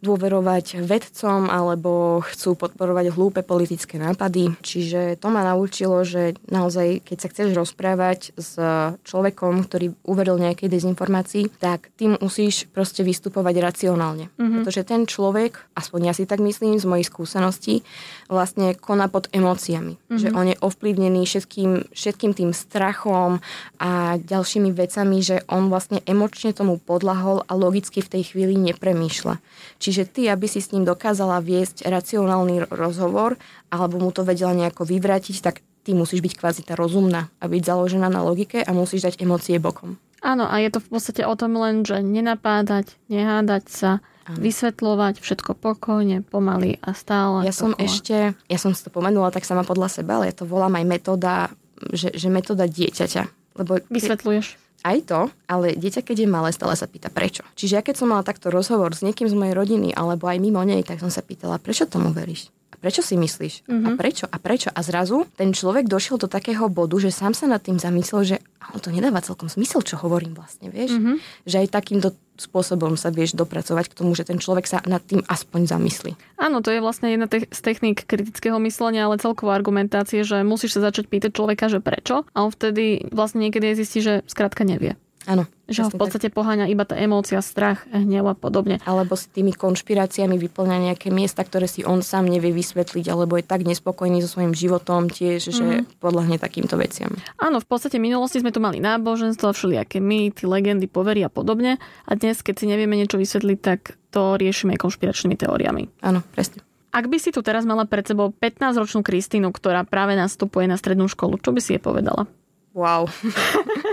dôverovať 0.00 0.80
vedcom 0.80 1.52
alebo 1.52 2.24
chcú 2.24 2.56
podporovať 2.56 3.12
hlúpe 3.12 3.44
politické 3.44 4.00
nápady. 4.00 4.56
Čiže 4.64 5.20
to 5.20 5.28
ma 5.28 5.44
naučilo, 5.44 6.00
že 6.08 6.40
naozaj, 6.48 7.04
keď 7.04 7.16
sa 7.20 7.28
chceš 7.28 7.48
rozprávať 7.52 8.32
s 8.36 8.56
človekom, 9.04 9.68
ktorý 9.68 9.92
uveril 10.08 10.40
nejakej 10.40 10.72
dezinformácii, 10.72 11.52
tak 11.60 11.92
tým 12.00 12.16
musíš 12.16 12.64
proste 12.72 13.04
vystupovať 13.04 13.54
racionálne. 13.60 14.32
Mm-hmm. 14.34 14.64
Pretože 14.64 14.82
ten 14.88 15.04
človek, 15.04 15.60
aspoň 15.76 16.00
ja 16.08 16.12
si 16.16 16.24
tak 16.24 16.40
myslím 16.40 16.80
z 16.80 16.88
mojich 16.88 17.12
skúseností, 17.12 17.84
vlastne 18.32 18.72
koná 18.72 19.12
pod 19.12 19.28
emóciami. 19.36 20.00
Mm-hmm. 20.00 20.16
Že 20.16 20.28
on 20.32 20.46
je 20.48 20.56
ovplyvnený 20.64 21.22
všetkým, 21.28 21.92
všetkým 21.92 22.32
tým 22.32 22.50
strachom 22.56 23.44
a 23.76 24.16
ďalšími 24.16 24.72
vecami, 24.72 25.18
že 25.20 25.44
on 25.52 25.68
vlastne 25.68 26.00
emočne 26.08 26.56
tomu 26.56 26.80
podlahol 26.80 27.44
a 27.44 27.52
logicky 27.52 28.00
v 28.00 28.12
tej 28.16 28.22
chvíli 28.32 28.56
nepremýšľa. 28.56 29.36
Či 29.82 29.89
Čiže 29.90 30.06
ty, 30.06 30.30
aby 30.30 30.46
si 30.46 30.62
s 30.62 30.70
ním 30.70 30.86
dokázala 30.86 31.42
viesť 31.42 31.82
racionálny 31.82 32.70
rozhovor 32.70 33.34
alebo 33.74 33.98
mu 33.98 34.14
to 34.14 34.22
vedela 34.22 34.54
nejako 34.54 34.86
vyvrátiť, 34.86 35.42
tak 35.42 35.66
ty 35.82 35.98
musíš 35.98 36.22
byť 36.22 36.38
kvázi 36.38 36.62
tá 36.62 36.78
rozumná 36.78 37.26
a 37.42 37.50
byť 37.50 37.62
založená 37.66 38.06
na 38.06 38.22
logike 38.22 38.62
a 38.62 38.70
musíš 38.70 39.10
dať 39.10 39.18
emócie 39.18 39.58
bokom. 39.58 39.98
Áno, 40.22 40.46
a 40.46 40.62
je 40.62 40.70
to 40.70 40.78
v 40.78 40.94
podstate 40.94 41.26
o 41.26 41.34
tom 41.34 41.58
len, 41.58 41.82
že 41.82 41.98
nenapádať, 41.98 42.94
nehádať 43.10 43.66
sa, 43.66 43.90
Áno. 44.30 44.38
vysvetľovať 44.38 45.18
všetko 45.18 45.58
pokojne, 45.58 46.22
pomaly 46.22 46.78
a 46.86 46.94
stále. 46.94 47.42
Ja 47.42 47.50
som 47.50 47.74
ešte, 47.74 48.38
ja 48.38 48.58
som 48.62 48.70
si 48.70 48.86
to 48.86 48.94
pomenula 48.94 49.34
tak 49.34 49.42
sama 49.42 49.66
podľa 49.66 49.90
seba, 49.90 50.22
ale 50.22 50.30
ja 50.30 50.38
to 50.38 50.46
volám 50.46 50.78
aj 50.78 50.86
metóda, 50.86 51.50
že, 51.90 52.14
že 52.14 52.30
metóda 52.30 52.70
dieťaťa. 52.70 53.58
Lebo 53.58 53.82
Vysvetľuješ? 53.90 54.59
Aj 54.80 54.98
to, 55.04 55.28
ale 55.44 55.76
dieťa, 55.76 56.00
keď 56.00 56.24
je 56.24 56.28
malé, 56.28 56.48
stále 56.56 56.72
sa 56.72 56.88
pýta 56.88 57.12
prečo. 57.12 57.44
Čiže 57.52 57.76
ja 57.76 57.82
keď 57.84 57.94
som 58.00 58.08
mala 58.08 58.24
takto 58.24 58.48
rozhovor 58.48 58.96
s 58.96 59.04
niekým 59.04 59.28
z 59.28 59.36
mojej 59.36 59.52
rodiny 59.52 59.92
alebo 59.92 60.24
aj 60.24 60.40
mimo 60.40 60.64
nej, 60.64 60.80
tak 60.80 61.04
som 61.04 61.12
sa 61.12 61.20
pýtala, 61.20 61.60
prečo 61.60 61.84
tomu 61.84 62.12
veríš? 62.16 62.48
Prečo 62.80 63.04
si 63.04 63.20
myslíš? 63.20 63.68
Mm-hmm. 63.68 63.86
A 63.86 63.88
mhm. 63.92 63.98
prečo? 64.00 64.24
A 64.24 64.36
prečo? 64.40 64.68
A 64.72 64.80
zrazu 64.80 65.28
ten 65.36 65.52
človek 65.52 65.84
došiel 65.84 66.16
do 66.16 66.28
takého 66.32 66.66
bodu, 66.72 66.96
že 66.96 67.12
sám 67.12 67.36
sa 67.36 67.44
nad 67.44 67.60
tým 67.60 67.76
zamyslel, 67.76 68.22
že 68.24 68.36
ale 68.60 68.78
to 68.80 68.88
nedáva 68.88 69.20
celkom 69.20 69.52
zmysel, 69.52 69.84
čo 69.84 70.00
hovorím 70.00 70.32
vlastne, 70.32 70.72
vieš? 70.72 70.96
Mm-hmm. 70.96 71.16
Že 71.44 71.56
aj 71.64 71.68
takýmto 71.68 72.08
spôsobom 72.40 72.96
sa 72.96 73.12
vieš 73.12 73.36
dopracovať 73.36 73.92
k 73.92 73.96
tomu, 74.00 74.16
že 74.16 74.24
ten 74.24 74.40
človek 74.40 74.64
sa 74.64 74.80
nad 74.88 75.04
tým 75.04 75.20
aspoň 75.28 75.68
zamyslí. 75.68 76.12
Áno, 76.40 76.64
to 76.64 76.72
je 76.72 76.80
vlastne 76.80 77.12
jedna 77.12 77.28
z 77.28 77.60
techník 77.60 78.08
kritického 78.08 78.56
myslenia, 78.64 79.04
ale 79.04 79.20
celková 79.20 79.52
argumentácie, 79.52 80.24
že 80.24 80.40
musíš 80.40 80.80
sa 80.80 80.88
začať 80.88 81.12
pýtať 81.12 81.36
človeka, 81.36 81.68
že 81.68 81.84
prečo, 81.84 82.24
a 82.32 82.38
on 82.40 82.48
vtedy 82.48 83.12
vlastne 83.12 83.44
niekedy 83.44 83.76
zistí, 83.76 84.00
že 84.00 84.24
skrátka 84.24 84.64
nevie. 84.64 84.96
Áno. 85.28 85.44
Že 85.68 85.86
ho 85.86 85.90
v 85.92 86.00
podstate 86.00 86.32
tak. 86.32 86.36
poháňa 86.40 86.66
iba 86.72 86.88
tá 86.88 86.96
emócia, 86.96 87.44
strach, 87.44 87.84
hnev 87.92 88.24
a 88.24 88.34
podobne. 88.34 88.80
Alebo 88.88 89.14
s 89.14 89.28
tými 89.28 89.52
konšpiráciami 89.52 90.40
vyplňa 90.40 90.90
nejaké 90.90 91.12
miesta, 91.12 91.44
ktoré 91.44 91.68
si 91.68 91.84
on 91.84 92.00
sám 92.00 92.24
nevie 92.24 92.50
vysvetliť, 92.56 93.12
alebo 93.12 93.36
je 93.36 93.44
tak 93.44 93.68
nespokojný 93.68 94.24
so 94.24 94.32
svojím 94.32 94.56
životom 94.56 95.12
tiež, 95.12 95.52
mm-hmm. 95.52 95.56
že 95.56 95.66
mhm. 95.84 96.00
podľahne 96.00 96.36
takýmto 96.40 96.80
veciam. 96.80 97.12
Áno, 97.36 97.60
v 97.60 97.66
podstate 97.68 98.00
v 98.00 98.08
minulosti 98.08 98.40
sme 98.40 98.50
tu 98.50 98.64
mali 98.64 98.80
náboženstvo, 98.80 99.52
všelijaké 99.52 100.00
mýty, 100.00 100.48
legendy, 100.48 100.88
povery 100.88 101.20
a 101.22 101.30
podobne. 101.30 101.76
A 102.08 102.10
dnes, 102.16 102.40
keď 102.40 102.64
si 102.64 102.66
nevieme 102.66 102.96
niečo 102.96 103.20
vysvetliť, 103.20 103.58
tak 103.60 104.00
to 104.08 104.40
riešime 104.40 104.80
konšpiračnými 104.80 105.36
teóriami. 105.36 106.00
Áno, 106.00 106.24
presne. 106.32 106.64
Ak 106.90 107.06
by 107.06 107.22
si 107.22 107.30
tu 107.30 107.38
teraz 107.46 107.62
mala 107.62 107.86
pred 107.86 108.02
sebou 108.02 108.34
15-ročnú 108.34 109.06
Kristínu, 109.06 109.54
ktorá 109.54 109.86
práve 109.86 110.18
nastupuje 110.18 110.66
na 110.66 110.74
strednú 110.74 111.06
školu, 111.06 111.38
čo 111.38 111.54
by 111.54 111.60
si 111.62 111.78
jej 111.78 111.82
povedala? 111.82 112.26
Wow. 112.74 113.06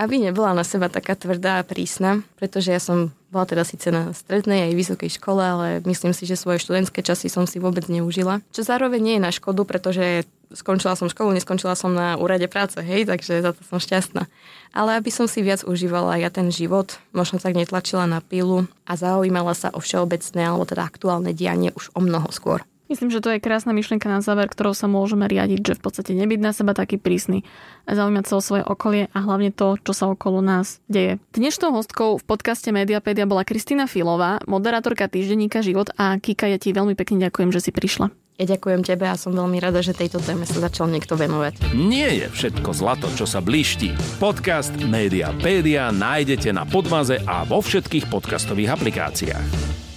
aby 0.00 0.16
nebola 0.16 0.56
na 0.56 0.64
seba 0.64 0.88
taká 0.88 1.12
tvrdá 1.12 1.60
a 1.60 1.66
prísna, 1.66 2.24
pretože 2.40 2.72
ja 2.72 2.80
som 2.80 3.12
bola 3.28 3.44
teda 3.44 3.68
síce 3.68 3.92
na 3.92 4.16
strednej 4.16 4.72
aj 4.72 4.72
vysokej 4.72 5.10
škole, 5.20 5.44
ale 5.44 5.66
myslím 5.84 6.16
si, 6.16 6.24
že 6.24 6.40
svoje 6.40 6.64
študentské 6.64 7.04
časy 7.04 7.28
som 7.28 7.44
si 7.44 7.60
vôbec 7.60 7.84
neužila. 7.84 8.40
Čo 8.50 8.64
zároveň 8.64 9.00
nie 9.04 9.14
je 9.20 9.26
na 9.28 9.30
škodu, 9.30 9.68
pretože 9.68 10.24
skončila 10.50 10.96
som 10.96 11.12
školu, 11.12 11.36
neskončila 11.36 11.76
som 11.76 11.92
na 11.92 12.16
úrade 12.16 12.48
práce, 12.48 12.80
hej, 12.80 13.04
takže 13.04 13.44
za 13.44 13.52
to 13.52 13.60
som 13.62 13.76
šťastná. 13.78 14.24
Ale 14.72 14.96
aby 14.96 15.12
som 15.12 15.28
si 15.28 15.44
viac 15.44 15.62
užívala 15.68 16.16
ja 16.16 16.32
ten 16.32 16.48
život, 16.48 16.96
možno 17.12 17.36
tak 17.36 17.54
netlačila 17.54 18.08
na 18.08 18.24
pilu 18.24 18.66
a 18.88 18.96
zaujímala 18.96 19.52
sa 19.52 19.68
o 19.70 19.84
všeobecné 19.84 20.48
alebo 20.48 20.64
teda 20.64 20.82
aktuálne 20.88 21.36
dianie 21.36 21.76
už 21.76 21.92
o 21.92 22.00
mnoho 22.00 22.32
skôr. 22.32 22.64
Myslím, 22.90 23.14
že 23.14 23.22
to 23.22 23.30
je 23.30 23.38
krásna 23.38 23.70
myšlienka 23.70 24.10
na 24.10 24.18
záver, 24.18 24.50
ktorou 24.50 24.74
sa 24.74 24.90
môžeme 24.90 25.30
riadiť, 25.30 25.62
že 25.62 25.74
v 25.78 25.82
podstate 25.86 26.10
nebyť 26.10 26.40
na 26.42 26.50
seba 26.50 26.74
taký 26.74 26.98
prísny, 26.98 27.46
zaujímať 27.86 28.24
sa 28.26 28.34
o 28.34 28.42
svoje 28.42 28.66
okolie 28.66 29.06
a 29.14 29.18
hlavne 29.22 29.54
to, 29.54 29.78
čo 29.78 29.94
sa 29.94 30.10
okolo 30.10 30.42
nás 30.42 30.82
deje. 30.90 31.22
Dnešnou 31.30 31.70
hostkou 31.70 32.18
v 32.18 32.24
podcaste 32.26 32.74
Mediapedia 32.74 33.30
bola 33.30 33.46
Kristýna 33.46 33.86
Filová, 33.86 34.42
moderátorka 34.50 35.06
týždenníka 35.06 35.62
Život 35.62 35.94
a 35.94 36.18
Kika, 36.18 36.50
ja 36.50 36.58
ti 36.58 36.74
veľmi 36.74 36.98
pekne 36.98 37.30
ďakujem, 37.30 37.54
že 37.54 37.62
si 37.62 37.70
prišla. 37.70 38.10
Ja 38.42 38.58
ďakujem 38.58 38.82
tebe 38.82 39.06
a 39.06 39.14
som 39.14 39.38
veľmi 39.38 39.62
rada, 39.62 39.86
že 39.86 39.94
tejto 39.94 40.18
téme 40.18 40.42
sa 40.42 40.58
začal 40.58 40.90
niekto 40.90 41.14
venovať. 41.14 41.76
Nie 41.76 42.24
je 42.24 42.26
všetko 42.26 42.74
zlato, 42.74 43.06
čo 43.14 43.22
sa 43.22 43.38
bliští. 43.38 43.94
Podcast 44.18 44.74
Mediapédia 44.80 45.94
nájdete 45.94 46.50
na 46.50 46.66
Podmaze 46.66 47.22
a 47.22 47.46
vo 47.46 47.62
všetkých 47.62 48.10
podcastových 48.10 48.74
aplikáciách. 48.74 49.89